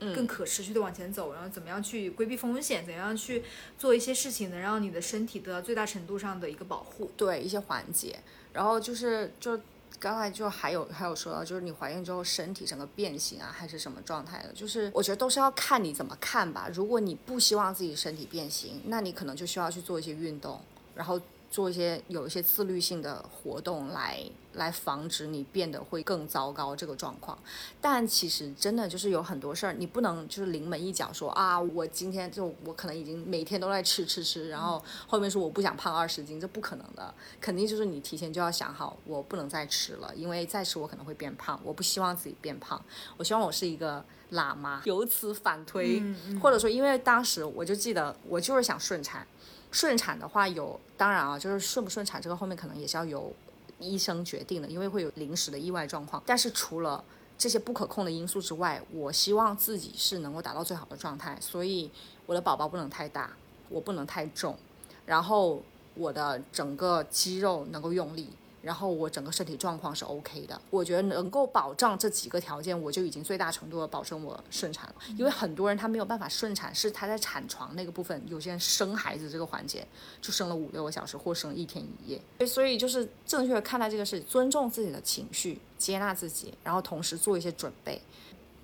[0.00, 3.44] 更可持续的往前走，然后怎么样去规避风险，怎样去
[3.78, 8.18] 做一些事情，能让你的身体得到最大程度上的一个保护，对一些缓解。
[8.52, 9.60] 然后就是就
[9.98, 14.52] 刚才就还有还有说到，就是你怀孕之后身体整个变形啊，还是什么状态的？
[14.52, 16.68] 就是我觉得都是要看你怎么看吧。
[16.72, 20.60] 如果你不希望自己身体变形，那你可能就需要去做一些运动，
[20.94, 21.20] 然后。
[21.50, 24.22] 做一些有一些自律性的活动来
[24.52, 27.36] 来防止你变得会更糟糕这个状况，
[27.80, 42.80] 但其实真的就是有很多事儿，你不能就是临门一脚说啊，我今天就我可能已经每天都在吃吃吃，然后后面说我不想胖二十斤，这不可能的，肯定就是你提前就要想好，我不能再吃了，因为再吃我可能会变胖，我不希望自己变胖，
[43.16, 46.00] 我希望我是一个喇嘛，由此反推，
[46.40, 49.26] 或者说因为当时我就记得我就是想顺产。
[49.70, 53.32] 顺产的话有，当然啊，就是顺不顺产这个后面可能也是要由
[53.78, 56.22] 医生决定的，因为会有临时的意外状况。
[56.26, 57.02] 但是除了
[57.38, 61.90] 这些不可控的因素之外，我希望自己是能够达到最好的状态，所以
[62.26, 63.30] 我的宝宝不能太大，
[63.68, 64.58] 我不能太重，
[65.06, 65.62] 然后
[65.94, 68.28] 我的整个肌肉能够用力。
[68.62, 74.94] 然后我整个身体状况是 OK 的，我觉得能够保障这几个条件，我就已经最大程度的保证我顺产了。
[75.16, 79.86] 因为很多人他没有办法顺产，是他在产床那个部分，有些人生孩子这个环节
[80.20, 82.46] 就生了五六个小时，或生一天一夜。
[82.46, 88.02] 所以就是正确的看待这个事，尊重自己的情绪，接纳自己，然后同时做一些准备，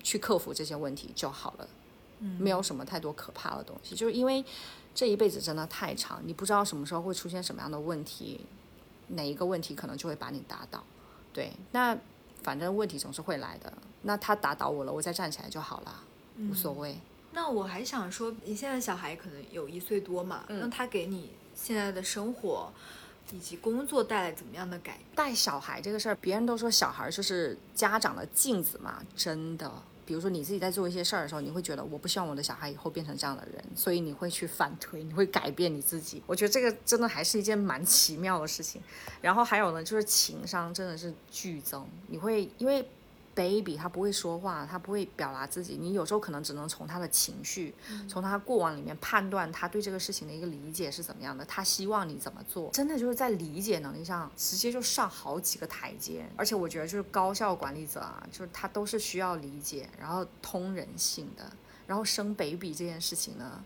[0.03, 1.67] 去克服这些问题就好了。
[2.19, 4.45] 嗯，没有什么太多可怕的东西，就是因为
[4.93, 8.41] 这一辈子真的太长，你不知道什么时候会出现什么样的问题。
[9.07, 10.83] 哪一个问题可能就会把你打倒，
[11.31, 11.97] 对，那
[12.43, 16.03] 反正问题总是会来的，那他打倒我了，我再站起来就好了，
[16.39, 16.97] 无所谓。
[17.31, 22.71] 那我还想说，你现在小孩可能有一岁多嘛，那他给你现在的生活
[23.31, 25.05] 以及工作带来怎么样的改变？
[25.15, 29.71] 带小孩这个事儿，别人都说小孩就是家长的镜子嘛，真的。
[30.07, 36.23] 比如说你自己在做一些事儿的时候，你会觉得我不希望我的小孩以后变成这样的人，所以你会去反推，你会改变你自己。
[36.25, 38.81] 我觉得这个真的还是一件蛮奇妙的事情。
[39.21, 42.87] 然后还有呢，就是情商真的是剧增，你会因为。
[43.37, 47.71] Baby 他不会说话，他不会表达自己，你有时候可能只能从他的情绪，
[48.09, 56.25] 从他过往里面判断他对这个事情的一个理解是怎么样的，他希望你怎么做，真的就是在理解能力上直接就上好几个台阶。
[56.35, 61.47] 而且我觉得就是高效管理者啊，就是他都是需要理解，然后通人性的。
[61.85, 63.63] 然后生 baby 这件事情呢，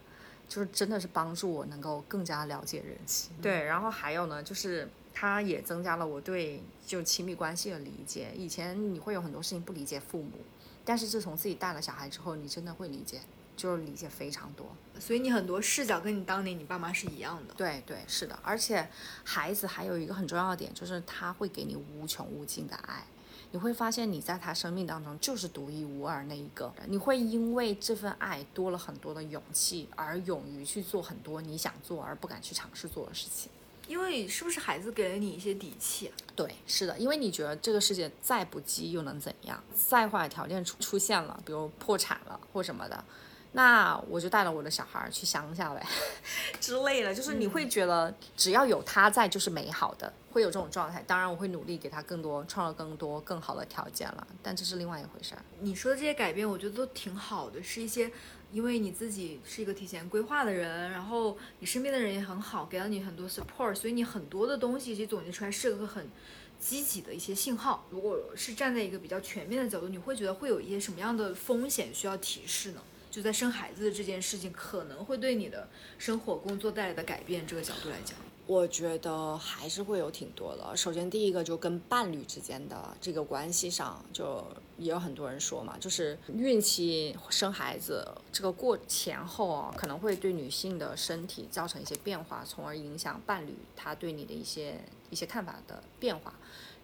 [0.50, 3.32] 就是真的是帮助我能够更加了解人性。
[3.42, 4.90] 对，然后还有呢，就是。
[5.14, 8.32] 它也增加了我对就亲密关系的理解。
[8.36, 10.32] 以前你会有很多事情不理解父母，
[10.84, 13.22] 但是自从自己带了小孩之后，你真的会理解，
[13.56, 14.66] 就是理解非常多。
[15.00, 17.54] 所以你很多视角跟你当年你爸妈是一样的。
[17.56, 18.38] 对对，是的。
[18.42, 18.88] 而且
[19.24, 23.06] 孩子还有一个很重要的点，就是他会给你无穷无尽的爱。
[23.54, 26.74] 你会发现你在他生命当中就是独一无二那一个。
[26.88, 33.52] 你会因为这份爱多了很多的勇气，而勇于去做很多你想做而不敢去尝试做的事情。
[33.88, 36.12] 因为是不是孩子给了你一些底气？
[36.36, 39.62] 对，是的，因为你觉得这个世界再不济又能怎样？
[39.76, 43.04] 再坏的条件出出现了，比如破产了或什么的。
[43.54, 45.86] 那我就带了我的小孩去乡下呗，
[46.62, 51.04] 之类的，就是你会觉得只要有他在就是美好的，会有这种状态。
[51.06, 55.44] 当然，我会努力给他更多创造更多更好的条件了，但这是另外一回事儿。
[55.60, 58.10] 你说的这些改变，我觉得都挺好的，是一些
[58.52, 66.08] 因为你自己是一个提前规划的人，然后你身边的人也很好，给了你很多 support，所以你很多的东西其实总结出来是个很
[66.60, 67.86] 积极的一些信号。
[67.90, 72.82] 如果是站在一个比较全面的角度，你会觉得会有一些什么样的风险需要提示呢？
[73.10, 80.78] 就在生孩子的这件事情可能会对你的生活工作带来的改变这个角度来讲，我觉得还是会有挺多的。
[80.78, 84.42] 首先，第一个就跟伴侣之间的这个关系上，就
[84.82, 94.80] 也有很多人说嘛，就是孕期生孩子这个过前后啊，可能会对女性的身体造成一些变化，从而影响伴侣他对你的一些
[95.12, 96.34] 一些看法的变化。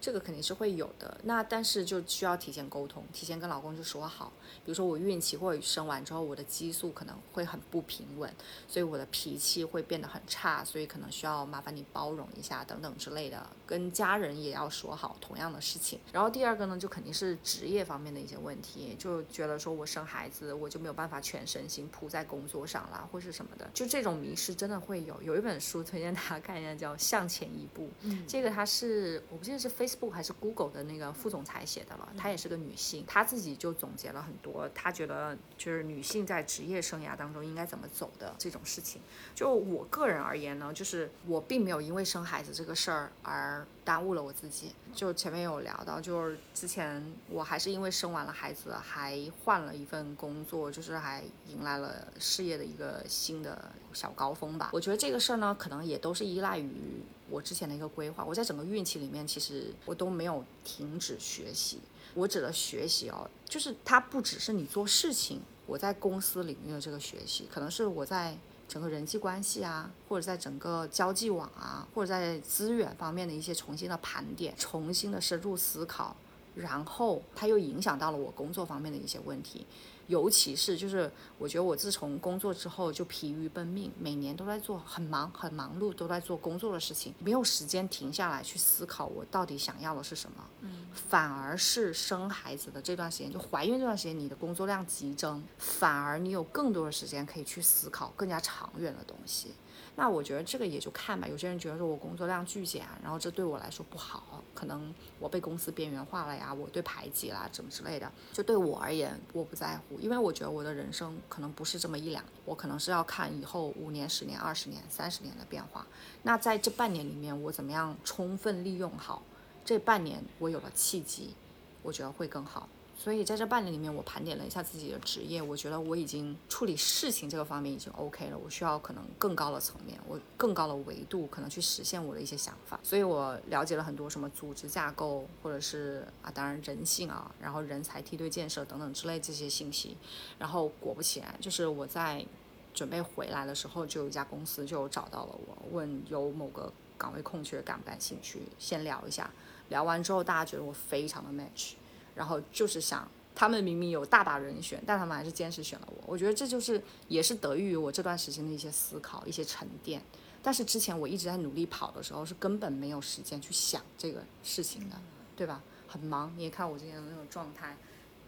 [0.00, 4.32] 这个肯定是会有的，那但是就需要提前沟通，提前跟老公就说好。
[4.64, 8.32] 比如说我孕期或者生完之后，我的激素可能会很不平稳，
[8.68, 13.44] 所以我的脾气会变得很差，所以可能需要麻烦你包容一下等等之类的。
[13.66, 15.98] 跟家人也要说好同样的事情。
[16.12, 25.20] 然后第二个呢，就肯定是职业方面的一些问题，就觉得说我生孩子我就没有办法全身心扑在工作上啦，或是什么的，就这种迷失真的会有。
[25.22, 29.87] 有一本书推荐大家看一下，叫《向前一步》，嗯，这个它是我不记得是非。
[29.88, 39.00] Facebook 还是 Google 的那个副总裁写的了，她也是个女性，她自己就总结了很多，她觉得就是女性在职业生涯当中应该怎么走的这种事情。
[39.34, 44.72] 就我个人而言呢，就是我并没有因为生孩子这个事儿而耽误了我自己。
[44.94, 54.70] 就前面有聊到，就是之前我还是因为生完了孩子，还换了一份工作，就是还迎来了事业的一个新的小高峰吧。
[54.72, 57.02] 我觉得这个事儿呢，可能也都是依赖于。
[57.30, 61.78] 我之前的一个规划，我在整个孕期里面，其实我都没有停止学习。
[62.14, 76.16] 我指的学习哦，就是它不只是你做事情，我在公司领域的这个学习，可能是我在整个人际关系啊，或者在整个交际网啊，或者在资源方面的一些重新的盘点、重新的深入思考，
[76.54, 79.66] 然后它又影响到了我工作方面的一些问题。
[80.08, 90.44] 尤其是就是，我觉得我自从工作之后就疲于奔命，每年都在做很忙很忙碌，都在做工作的事情，没有时间停下来去思考我到底想要的是什么。
[90.62, 99.52] 嗯，反而是生孩子的这段时间，就怀孕这段时间，你的工作量急增，反而你有更多的时间可以去思考更加长远的东西。
[100.00, 101.26] 那我觉得这个也就看吧。
[101.26, 108.08] 有些人觉得说我工作量巨减，然后这对我来说不好，可能我被公司边缘化了呀，我对排挤啦，怎么之类的。
[108.32, 115.84] 就对我而言，我不在乎，因为我觉得我的人生可能不是这么一两，我可能是要看以后五年、十年、二十年、三十年的变化。
[116.22, 119.20] 那在这半年里面，我怎么样充分利用好
[119.64, 121.34] 这半年，我有了契机，
[121.82, 122.68] 我觉得会更好。
[123.00, 128.36] 所以在这半年里面，我盘点了一下自己的职业，我觉得我已经处理事情这个方面已经 OK 了。
[128.36, 132.80] 我需要可能更高的层面，我更高的维度，可能去实现我的一些想法。
[132.82, 139.96] 所以我了解了很多什么组织架构，或者是啊，当然人性啊，然后人才梯队建设等等之类这些信息。
[140.36, 142.26] 然后果不其然，就是我在
[142.74, 148.42] 准备回来的时候，就有一家公司就找到了我，问有某个岗位空缺，感不感兴趣？
[148.58, 149.30] 先聊一下。
[149.68, 151.74] 聊完之后，大家觉得我非常的 match。
[152.18, 156.02] 然后就是想，他们明明有大把人选，但他们还是坚持选了我。
[156.04, 160.02] 我觉得这就是也是得益于我这段时间的一些思考、一些沉淀。
[160.42, 164.96] 但是之前我一直在努力跑的时候，是根本没有时间去想这个事情的，
[165.36, 165.62] 对吧？
[165.86, 167.76] 很忙，你也看我今天的那种状态，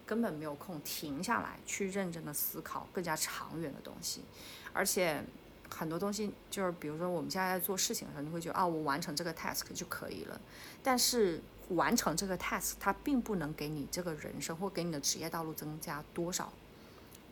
[0.07, 4.21] 根本没有空停下来去认真的思考更加长远的东西。
[4.73, 5.21] 而且
[5.69, 10.41] 很多东西就是，比如说我们现在在做事情的时候，你会觉得啊，我完成这个 task 就可以了，
[10.85, 11.43] 但是。
[11.71, 16.53] 完成这个 task，它并不能给你这个人生或给你的职业道路增加多少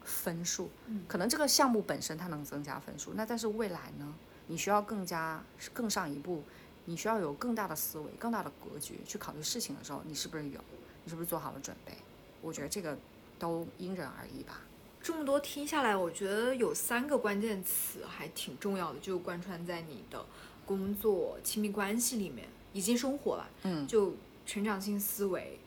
[0.03, 0.71] 分数。
[0.87, 4.15] 嗯，可能这个项目本身它能增加分数，那但是未来呢？
[4.47, 5.43] 你需要更加
[5.75, 6.43] 更上一步，
[6.87, 10.61] 你需要有更大的思维、更大的格局去考虑事情的时候，你是不是有？
[11.05, 11.93] 你是不是做好了准备？
[12.41, 12.97] 我觉得这个
[13.39, 14.61] 都因人而异吧。
[15.03, 20.25] 这么多听下来，我觉得有三个关键词还挺重要的，就贯穿在你的
[20.65, 23.49] 工作、亲密关系里面以及生活了。
[23.65, 24.15] 嗯，就。
[24.49, 25.59] 成长性思维，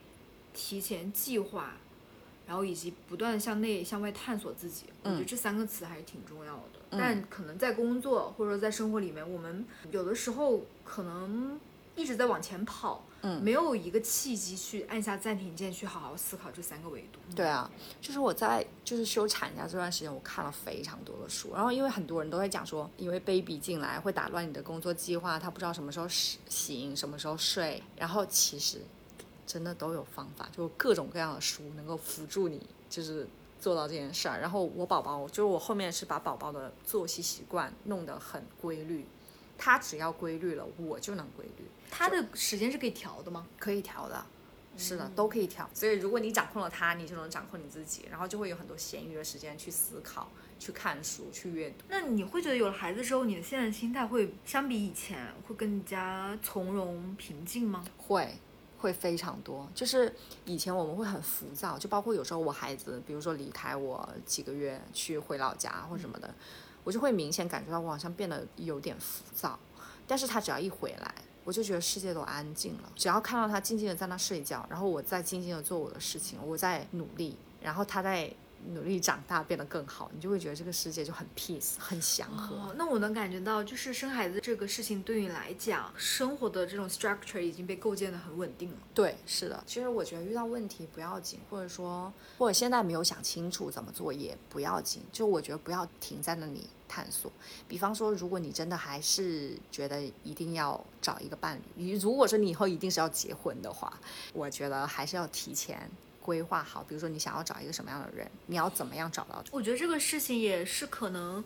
[0.55, 1.73] 提前计划，
[2.47, 6.79] 然后以及不断向内向外探索自己，我觉得这三个词还是挺重要的。
[6.89, 11.59] 但可能在工作或者说在生活里面，我们有的时候可能
[11.95, 17.19] 一直在往前跑，嗯，没有一个契机去按下暂停键去好好思考这三个维度。
[17.35, 17.69] 对啊，
[18.01, 28.81] 就是我在就是休产假这段时间，我看了非常多的书，然后因为很多人都在讲说，因为 baby 进来会打乱你的工作计划，他不知道什么时候醒，什么时候睡，然后其实
[29.45, 32.59] 真的都有方法，就各种各样的书能够辅助你，
[32.89, 33.27] 就是
[33.59, 34.39] 做到这件事儿。
[34.39, 39.05] 然后我宝宝，就是我后面是把宝宝的作息习惯弄得很规律。
[39.63, 41.63] 他只要规律了，我就能规律。
[41.91, 43.45] 他的时间是可以调的吗？
[43.59, 44.25] 可以调的，
[44.75, 45.69] 是的，都可以调。
[45.71, 51.85] 所以如果你掌控了他，你就能掌控你自己，然后就会有很多闲余的时间去思考、去看书、去阅读。
[51.89, 57.85] 那你会觉得有了孩子之后，你的现在心态会相比以前会更加从容平静吗？
[57.97, 58.33] 会，
[58.79, 59.69] 会非常多。
[59.75, 60.11] 就是
[60.45, 66.33] 以前我们会很浮躁，就包括有时候我孩子，比如说离开我几个月去回老家或什么的。
[66.83, 69.59] 我就会明显感觉到我好像变得有点浮躁，
[70.07, 72.91] 但是他只要一回来，我就觉得世界都安静了。
[72.95, 78.33] 只要看到他静静的在那睡觉，然后我在静静的做我的事情，我在努力，然后他在。
[78.73, 82.73] 努力长大变得更好，你就会觉得这个世界就很 peace 很祥和。
[82.77, 88.77] 那我能感觉到，就是生孩子这个事情对你来讲，生活的这种 structure 已经被构建的很稳定了。
[88.93, 89.63] 对，是的。
[89.65, 95.01] 其实我觉得遇到问题不要紧，或者说或者现在没有想清楚怎么做也不要紧。
[95.11, 97.31] 就我觉得不要停在那里探索。
[97.67, 103.99] 比方说，如果你真的还是觉得一定要找一个伴侣，你如果说你以后一定是要结婚的话，
[104.33, 105.89] 我觉得还是要提前。
[106.21, 109.43] 规划好，比如说你想要找一个什么样的人，你要怎么样找到？
[109.51, 111.43] 我觉得这个事情也是可能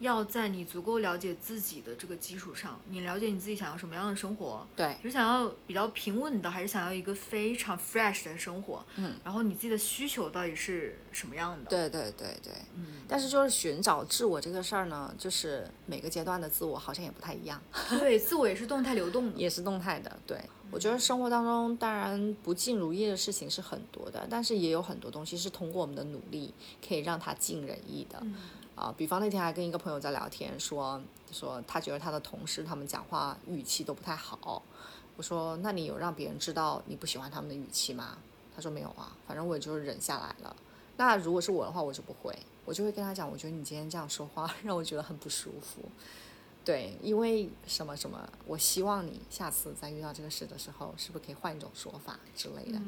[0.00, 8.84] 要在你足够了解自己的这个基础上，你了解你自己想要什么样的生活，对，是想要比较平稳的，还是想要一个非常 fresh 的生活？
[8.96, 11.70] 嗯，然后你自己的需求到底是什么样的？
[11.70, 12.86] 对对对对，嗯。
[13.08, 17.62] 但是就是寻找自我这个事儿呢，就是每个阶段的自我好像也不太一样。
[17.88, 20.38] 对，自我也是动态流动的，也是动态的，对。
[20.70, 26.52] 我觉得生活当中当然不尽如意的事情是很多的，但是也有很多东西是通过我们的努力
[26.86, 28.22] 可以让它尽人意的。
[28.74, 31.00] 啊，比方那天还跟一个朋友在聊天，说
[31.32, 34.62] 说他觉得他的同事他们讲话语气都不太好。
[35.16, 38.18] 我说那你有让别人知道你不喜欢他们的语气吗？
[38.54, 40.54] 他说没有啊，反正我也就忍下来了。
[40.98, 42.34] 那如果是我的话，我就不会，
[42.66, 45.80] 我就会跟他讲，我觉得你今天这样说话 让我觉得很不舒服。
[46.66, 52.78] 对，因为什么什么，我希望你下次再遇到这个事的时候，是不是可以换一种说法之类的？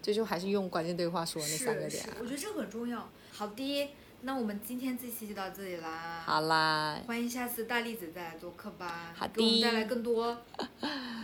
[0.00, 2.06] 这就还是用关键对话说那三个点。
[2.20, 3.08] 我觉得这很重要。
[3.32, 6.22] 好的，那我们今天这期就到这里啦。
[6.24, 10.38] 好啦，欢迎下次大栗子再来做客吧，好给我们带来更多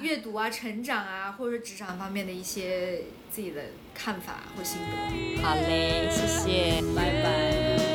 [0.00, 3.62] 阅读啊、成长啊，或者职场方面的一些自己的
[3.94, 5.42] 看法或心得。
[5.42, 7.89] 好嘞，谢谢，拜拜。